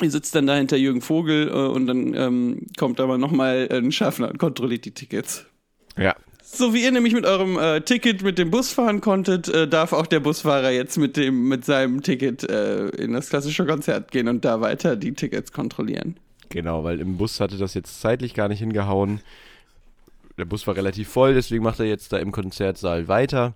ihr 0.00 0.10
sitzt 0.10 0.34
dann 0.34 0.46
da 0.46 0.54
hinter 0.54 0.76
Jürgen 0.76 1.00
Vogel 1.00 1.48
äh, 1.48 1.52
und 1.52 1.86
dann 1.86 2.14
ähm, 2.14 2.66
kommt 2.78 3.00
aber 3.00 3.18
nochmal 3.18 3.68
ein 3.70 3.90
Schaffner 3.92 4.28
und 4.30 4.38
kontrolliert 4.38 4.84
die 4.84 4.92
Tickets. 4.92 5.46
So 6.46 6.74
wie 6.74 6.84
ihr 6.84 6.92
nämlich 6.92 7.14
mit 7.14 7.24
eurem 7.24 7.58
äh, 7.58 7.80
Ticket 7.80 8.22
mit 8.22 8.38
dem 8.38 8.50
Bus 8.50 8.70
fahren 8.70 9.00
konntet, 9.00 9.48
äh, 9.48 9.66
darf 9.66 9.92
auch 9.92 10.06
der 10.06 10.20
Busfahrer 10.20 10.70
jetzt 10.70 10.98
mit 10.98 11.16
dem 11.16 11.48
mit 11.48 11.64
seinem 11.64 12.02
Ticket 12.02 12.48
äh, 12.48 12.88
in 12.90 13.14
das 13.14 13.30
klassische 13.30 13.64
Konzert 13.64 14.12
gehen 14.12 14.28
und 14.28 14.44
da 14.44 14.60
weiter 14.60 14.94
die 14.94 15.14
Tickets 15.14 15.52
kontrollieren. 15.52 16.16
Genau, 16.50 16.84
weil 16.84 17.00
im 17.00 17.16
Bus 17.16 17.40
hatte 17.40 17.56
das 17.56 17.74
jetzt 17.74 18.00
zeitlich 18.00 18.34
gar 18.34 18.48
nicht 18.48 18.58
hingehauen. 18.58 19.20
Der 20.36 20.44
Bus 20.44 20.66
war 20.66 20.76
relativ 20.76 21.08
voll, 21.08 21.34
deswegen 21.34 21.64
macht 21.64 21.80
er 21.80 21.86
jetzt 21.86 22.12
da 22.12 22.18
im 22.18 22.30
Konzertsaal 22.30 23.08
weiter. 23.08 23.54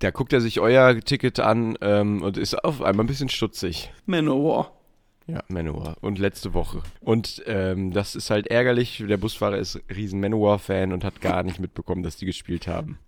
Da 0.00 0.10
guckt 0.10 0.32
er 0.32 0.40
sich 0.40 0.60
euer 0.60 1.00
Ticket 1.00 1.40
an 1.40 1.76
ähm, 1.80 2.22
und 2.22 2.36
ist 2.36 2.62
auf 2.62 2.82
einmal 2.82 3.04
ein 3.04 3.08
bisschen 3.08 3.30
stutzig. 3.30 3.90
Manowar. 4.06 4.77
Ja, 5.28 5.44
Manowar. 5.48 5.96
Und 6.00 6.18
letzte 6.18 6.54
Woche. 6.54 6.82
Und 7.00 7.42
ähm, 7.46 7.92
das 7.92 8.16
ist 8.16 8.30
halt 8.30 8.46
ärgerlich. 8.46 9.04
Der 9.06 9.18
Busfahrer 9.18 9.58
ist 9.58 9.78
riesen 9.94 10.20
Manowar-Fan 10.20 10.92
und 10.92 11.04
hat 11.04 11.20
gar 11.20 11.42
nicht 11.42 11.60
mitbekommen, 11.60 12.02
dass 12.02 12.16
die 12.16 12.24
gespielt 12.24 12.66
haben. 12.66 12.98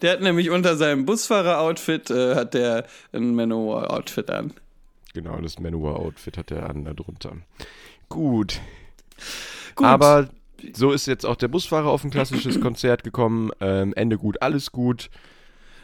Der 0.00 0.12
hat 0.12 0.20
nämlich 0.20 0.50
unter 0.50 0.76
seinem 0.76 1.06
Busfahrer-Outfit 1.06 2.10
äh, 2.10 2.36
hat 2.36 2.54
der 2.54 2.86
ein 3.12 3.34
Manowar-Outfit 3.34 4.30
an. 4.30 4.54
Genau, 5.12 5.40
das 5.40 5.58
Manowar-Outfit 5.58 6.38
hat 6.38 6.52
er 6.52 6.70
an 6.70 6.84
da 6.84 6.94
drunter. 6.94 7.32
Gut. 8.08 8.60
Gut. 9.74 9.86
Aber 9.86 10.28
so 10.72 10.92
ist 10.92 11.06
jetzt 11.06 11.26
auch 11.26 11.36
der 11.36 11.48
Busfahrer 11.48 11.88
auf 11.88 12.04
ein 12.04 12.10
klassisches 12.10 12.60
Konzert 12.60 13.02
gekommen. 13.02 13.50
Ähm, 13.60 13.92
Ende 13.94 14.18
gut, 14.18 14.40
alles 14.40 14.70
gut. 14.70 15.10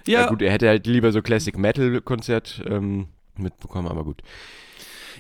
Ja. 0.07 0.23
Ja, 0.23 0.29
gut, 0.29 0.43
er 0.43 0.53
hätte 0.53 0.69
halt 0.69 0.87
lieber 0.87 1.11
so 1.11 1.23
Classic 1.23 1.57
Metal 1.59 2.01
Konzert 2.01 2.63
ähm, 2.67 3.09
mitbekommen, 3.37 3.89
aber 3.89 4.05
gut. 4.05 4.23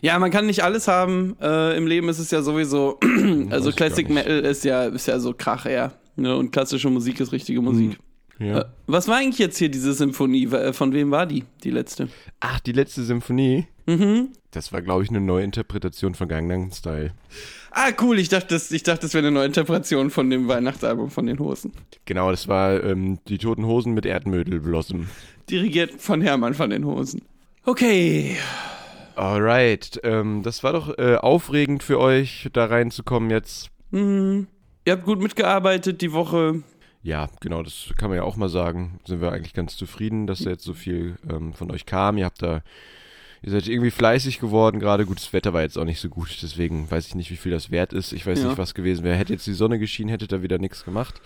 Ja, 0.02 0.18
man 0.18 0.30
kann 0.32 0.46
nicht 0.46 0.64
alles 0.64 0.88
haben. 0.88 1.36
Äh, 1.40 1.76
Im 1.76 1.86
Leben 1.86 2.08
ist 2.08 2.18
es 2.18 2.30
ja 2.32 2.42
sowieso, 2.42 2.98
also 3.50 3.70
Classic. 3.70 4.08
Metal 4.10 4.40
ist 4.40 4.64
ja, 4.64 4.86
ist 4.86 5.06
ja 5.06 5.18
so 5.20 5.32
Krach 5.32 5.64
eher. 5.64 5.92
Ne? 6.16 6.36
Und 6.36 6.50
klassische 6.50 6.90
Musik 6.90 7.20
ist 7.20 7.32
richtige 7.32 7.62
Musik. 7.62 7.98
Ja. 8.38 8.62
Äh, 8.62 8.64
was 8.88 9.06
war 9.06 9.18
eigentlich 9.18 9.38
jetzt 9.38 9.58
hier 9.58 9.68
diese 9.68 9.94
Symphonie? 9.94 10.46
Äh, 10.46 10.72
Von 10.72 10.92
wem 10.92 11.12
war 11.12 11.26
die, 11.26 11.44
die 11.62 11.70
letzte? 11.70 12.08
Ach, 12.40 12.58
die 12.58 12.72
letzte 12.72 13.04
Symphonie. 13.04 13.68
Mhm. 13.86 14.30
Das 14.50 14.72
war, 14.72 14.82
glaube 14.82 15.04
ich, 15.04 15.08
eine 15.08 15.20
neue 15.20 15.44
Interpretation 15.44 16.14
von 16.14 16.28
Gangnam 16.28 16.72
Style. 16.72 17.12
Ah, 17.70 17.90
cool. 18.02 18.18
Ich 18.18 18.28
dachte, 18.28 18.48
das, 18.48 18.72
ich 18.72 18.82
dachte, 18.82 19.02
das 19.02 19.14
wäre 19.14 19.24
eine 19.26 19.32
neue 19.34 19.46
Interpretation 19.46 20.10
von 20.10 20.28
dem 20.28 20.48
Weihnachtsalbum 20.48 21.10
von 21.10 21.26
den 21.26 21.38
Hosen. 21.38 21.72
Genau, 22.04 22.30
das 22.30 22.48
war 22.48 22.82
ähm, 22.82 23.18
die 23.28 23.38
Toten 23.38 23.64
Hosen 23.64 23.94
mit 23.94 24.04
Erdmödel 24.04 24.58
Blossom. 24.60 25.06
Dirigiert 25.48 26.00
von 26.00 26.20
Hermann 26.20 26.54
von 26.54 26.70
den 26.70 26.84
Hosen. 26.84 27.22
Okay. 27.64 28.36
Alright, 29.16 30.00
ähm, 30.04 30.42
das 30.42 30.62
war 30.62 30.72
doch 30.72 30.96
äh, 30.98 31.16
aufregend 31.16 31.82
für 31.82 31.98
euch, 31.98 32.48
da 32.52 32.66
reinzukommen 32.66 33.30
jetzt. 33.30 33.68
Mhm. 33.90 34.46
Ihr 34.84 34.92
habt 34.94 35.04
gut 35.04 35.20
mitgearbeitet 35.20 36.00
die 36.00 36.12
Woche. 36.12 36.62
Ja, 37.02 37.28
genau, 37.40 37.62
das 37.62 37.92
kann 37.98 38.10
man 38.10 38.16
ja 38.18 38.22
auch 38.24 38.36
mal 38.36 38.48
sagen. 38.48 39.00
Sind 39.06 39.20
wir 39.20 39.32
eigentlich 39.32 39.54
ganz 39.54 39.76
zufrieden, 39.76 40.26
dass 40.26 40.40
da 40.40 40.50
jetzt 40.50 40.64
so 40.64 40.74
viel 40.74 41.16
ähm, 41.28 41.52
von 41.52 41.70
euch 41.70 41.84
kam. 41.86 42.16
Ihr 42.16 42.24
habt 42.24 42.42
da, 42.42 42.62
ihr 43.42 43.50
seid 43.50 43.68
irgendwie 43.68 43.90
fleißig 43.90 44.38
geworden. 44.40 44.78
Gerade 44.80 45.04
gut, 45.04 45.18
das 45.18 45.32
Wetter 45.32 45.52
war 45.52 45.62
jetzt 45.62 45.76
auch 45.78 45.84
nicht 45.84 46.00
so 46.00 46.08
gut, 46.08 46.36
deswegen 46.42 46.90
weiß 46.90 47.06
ich 47.08 47.14
nicht, 47.14 47.30
wie 47.30 47.36
viel 47.36 47.50
das 47.52 47.70
wert 47.70 47.92
ist. 47.92 48.12
Ich 48.12 48.26
weiß 48.26 48.40
Ja. 48.40 48.48
nicht, 48.48 48.58
was 48.58 48.74
gewesen 48.74 49.04
wäre. 49.04 49.16
Hätte 49.16 49.32
jetzt 49.32 49.46
die 49.46 49.52
Sonne 49.52 49.78
geschienen, 49.78 50.10
hätte 50.10 50.28
da 50.28 50.42
wieder 50.42 50.58
nichts 50.58 50.84
gemacht. 50.84 51.20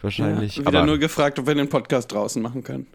Wahrscheinlich. 0.00 0.56
Ja, 0.56 0.66
wieder 0.66 0.78
Aber 0.80 0.86
nur 0.86 0.98
gefragt, 0.98 1.38
ob 1.38 1.46
wir 1.46 1.54
den 1.54 1.68
Podcast 1.68 2.12
draußen 2.12 2.42
machen 2.42 2.62
können. 2.64 2.86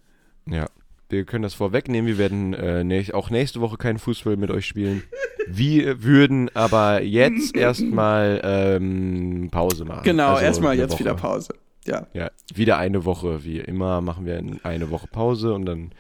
ja, 0.48 0.68
wir 1.10 1.24
können 1.26 1.44
das 1.44 1.54
vorwegnehmen. 1.54 2.08
Wir 2.08 2.18
werden 2.18 2.54
äh, 2.54 2.84
näch- 2.84 3.14
auch 3.14 3.30
nächste 3.30 3.62
Woche 3.62 3.78
keinen 3.78 3.98
Fußball 4.00 4.36
mit 4.38 4.52
euch 4.52 4.66
spielen. 4.66 5.04
Wir 5.48 6.04
würden 6.04 6.50
aber 6.54 7.02
jetzt 7.02 7.56
erstmal 7.56 8.42
ähm, 8.44 9.50
Pause 9.52 9.86
machen. 9.86 10.04
Genau, 10.04 10.34
Also 10.34 10.46
erstmal 10.46 10.78
jetzt 10.78 10.92
Woche. 10.94 11.00
wieder 11.00 11.14
Pause. 11.16 11.54
Ja. 11.86 12.06
Ja, 12.14 12.30
wieder 12.54 12.78
eine 12.78 13.06
Woche, 13.06 13.46
wie 13.46 13.60
immer, 13.60 14.02
machen 14.02 14.26
wir 14.26 14.44
eine 14.64 14.90
Woche 14.90 15.08
Pause 15.08 15.54
und 15.54 15.66
dann 15.66 15.92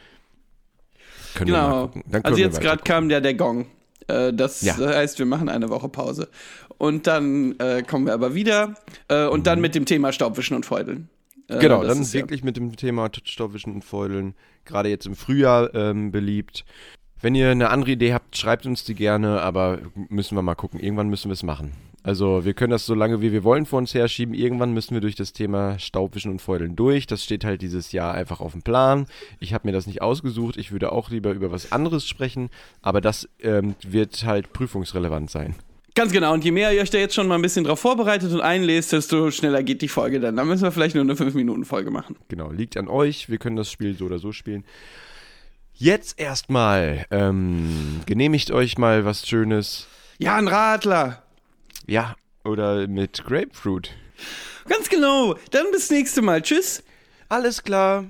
können 1.36 1.52
wir 1.52 1.58
mal 1.58 1.66
Genau. 1.70 1.82
gucken. 1.88 2.04
Dann 2.12 2.26
Also 2.26 2.38
wir 2.38 2.46
jetzt 2.46 2.60
gerade 2.62 2.84
kam 2.84 3.08
der 3.10 3.22
der 3.22 3.34
Gong. 3.36 3.68
Äh, 4.08 4.34
das 4.34 4.62
Ja. 4.64 4.76
heißt, 4.78 5.20
wir 5.20 5.26
machen 5.26 5.48
eine 5.50 5.70
Woche 5.70 5.88
Pause. 5.90 6.28
Und 6.78 7.08
dann 7.08 7.58
äh, 7.60 7.84
kommen 7.84 8.06
wir 8.06 8.14
aber 8.14 8.34
wieder. 8.36 8.76
Äh, 9.08 9.26
und 9.28 9.48
dann 9.48 9.62
mit 9.62 9.76
dem 9.76 9.86
Thema 9.86 10.12
Staubwischen 10.12 10.56
und 10.56 10.66
Feudeln. 10.66 11.10
Äh. 11.48 11.60
Genau, 11.60 11.82
das 11.84 11.94
dann 11.94 12.02
ist 12.02 12.14
ja- 12.14 12.22
wirklich 12.22 12.44
mit 12.44 12.58
dem 12.58 12.76
Thema 12.76 13.10
Stoffwischen 13.24 13.74
und 13.74 13.84
Fäudeln, 13.84 14.36
gerade 14.66 14.90
jetzt 14.90 15.06
im 15.06 15.16
Frühjahr 15.16 15.74
ähm, 15.74 16.12
beliebt. 16.12 16.66
Wenn 17.20 17.34
ihr 17.34 17.50
eine 17.50 17.70
andere 17.70 17.92
Idee 17.92 18.14
habt, 18.14 18.38
schreibt 18.38 18.66
uns 18.68 18.84
die 18.84 18.94
gerne, 18.94 19.42
aber 19.42 19.80
müssen 20.10 20.38
wir 20.38 20.44
mal 20.44 20.54
gucken. 20.56 20.80
Irgendwann 20.80 21.10
müssen 21.10 21.30
wir 21.30 21.34
es 21.34 21.42
machen. 21.42 21.72
Also 22.04 22.46
wir 22.46 22.54
können 22.54 22.72
das 22.72 22.86
so 22.86 22.94
lange 22.94 23.22
wie 23.22 23.32
wir 23.32 23.44
wollen 23.44 23.66
vor 23.66 23.80
uns 23.80 23.94
herschieben. 23.94 24.36
Irgendwann 24.36 24.72
müssen 24.72 24.94
wir 24.94 25.02
durch 25.02 25.16
das 25.16 25.34
Thema 25.34 25.80
Staubwischen 25.80 26.32
und 26.32 26.42
Fäudeln 26.42 26.76
durch. 26.76 27.08
Das 27.08 27.24
steht 27.24 27.44
halt 27.44 27.62
dieses 27.64 27.92
Jahr 27.92 28.14
einfach 28.14 28.40
auf 28.40 28.52
dem 28.52 28.62
Plan. 28.62 29.08
Ich 29.40 29.54
habe 29.54 29.68
mir 29.68 29.72
das 29.74 29.88
nicht 29.88 30.02
ausgesucht. 30.02 30.58
Ich 30.58 30.72
würde 30.72 30.92
auch 30.92 31.10
lieber 31.10 31.32
über 31.32 31.52
was 31.52 31.72
anderes 31.72 32.08
sprechen, 32.08 32.50
aber 32.82 33.02
das 33.02 33.28
ähm, 33.42 33.76
wird 33.86 34.24
halt 34.26 34.54
prüfungsrelevant 34.54 35.30
sein. 35.32 35.56
Ganz 35.98 36.12
genau. 36.12 36.32
Und 36.32 36.46
je 36.46 36.52
mehr 36.52 36.72
ihr 36.72 36.84
euch 36.84 36.92
da 36.92 37.00
jetzt 37.00 37.16
schon 37.16 37.28
mal 37.28 37.34
ein 37.34 37.42
bisschen 37.42 37.64
drauf 37.64 37.80
vorbereitet 37.80 38.32
und 38.32 38.40
einlest, 38.40 38.92
desto 38.94 39.32
schneller 39.32 39.64
geht 39.64 39.82
die 39.82 39.88
Folge 39.88 40.20
dann. 40.20 40.36
Dann 40.36 40.48
müssen 40.48 40.62
wir 40.62 40.72
vielleicht 40.72 40.94
nur 40.94 41.04
eine 41.04 41.16
5-Minuten-Folge 41.16 41.90
machen. 41.90 42.16
Genau, 42.28 42.52
liegt 42.52 42.78
an 42.78 42.88
euch. 42.88 43.30
Wir 43.30 43.40
können 43.40 43.56
das 43.56 43.72
Spiel 43.72 43.98
so 43.98 44.06
oder 44.06 44.20
so 44.20 44.32
spielen. 44.32 44.64
Jetzt 45.74 46.20
erstmal, 46.20 47.08
ähm, 47.10 48.02
genehmigt 48.06 48.52
euch 48.52 48.78
mal 48.78 49.06
was 49.06 49.28
Schönes. 49.28 49.88
Ja, 50.20 50.36
ein 50.36 50.48
Radler. 50.48 51.24
Ja, 51.88 52.16
oder 52.44 52.88
mit 52.88 53.24
Grapefruit. 53.24 53.90
Ganz 54.70 54.90
genau. 54.90 55.34
Dann 55.50 55.66
bis 55.72 55.90
nächste 55.90 56.22
Mal. 56.22 56.44
Tschüss. 56.44 56.84
Alles 57.28 57.64
klar. 57.64 58.06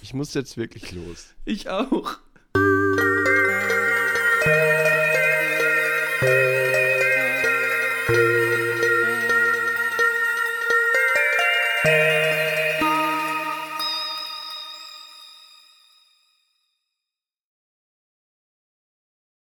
Ich 0.00 0.14
muss 0.14 0.32
jetzt 0.34 0.56
wirklich 0.56 0.92
los. 0.92 1.34
Ich 1.44 1.68
auch. 1.68 2.20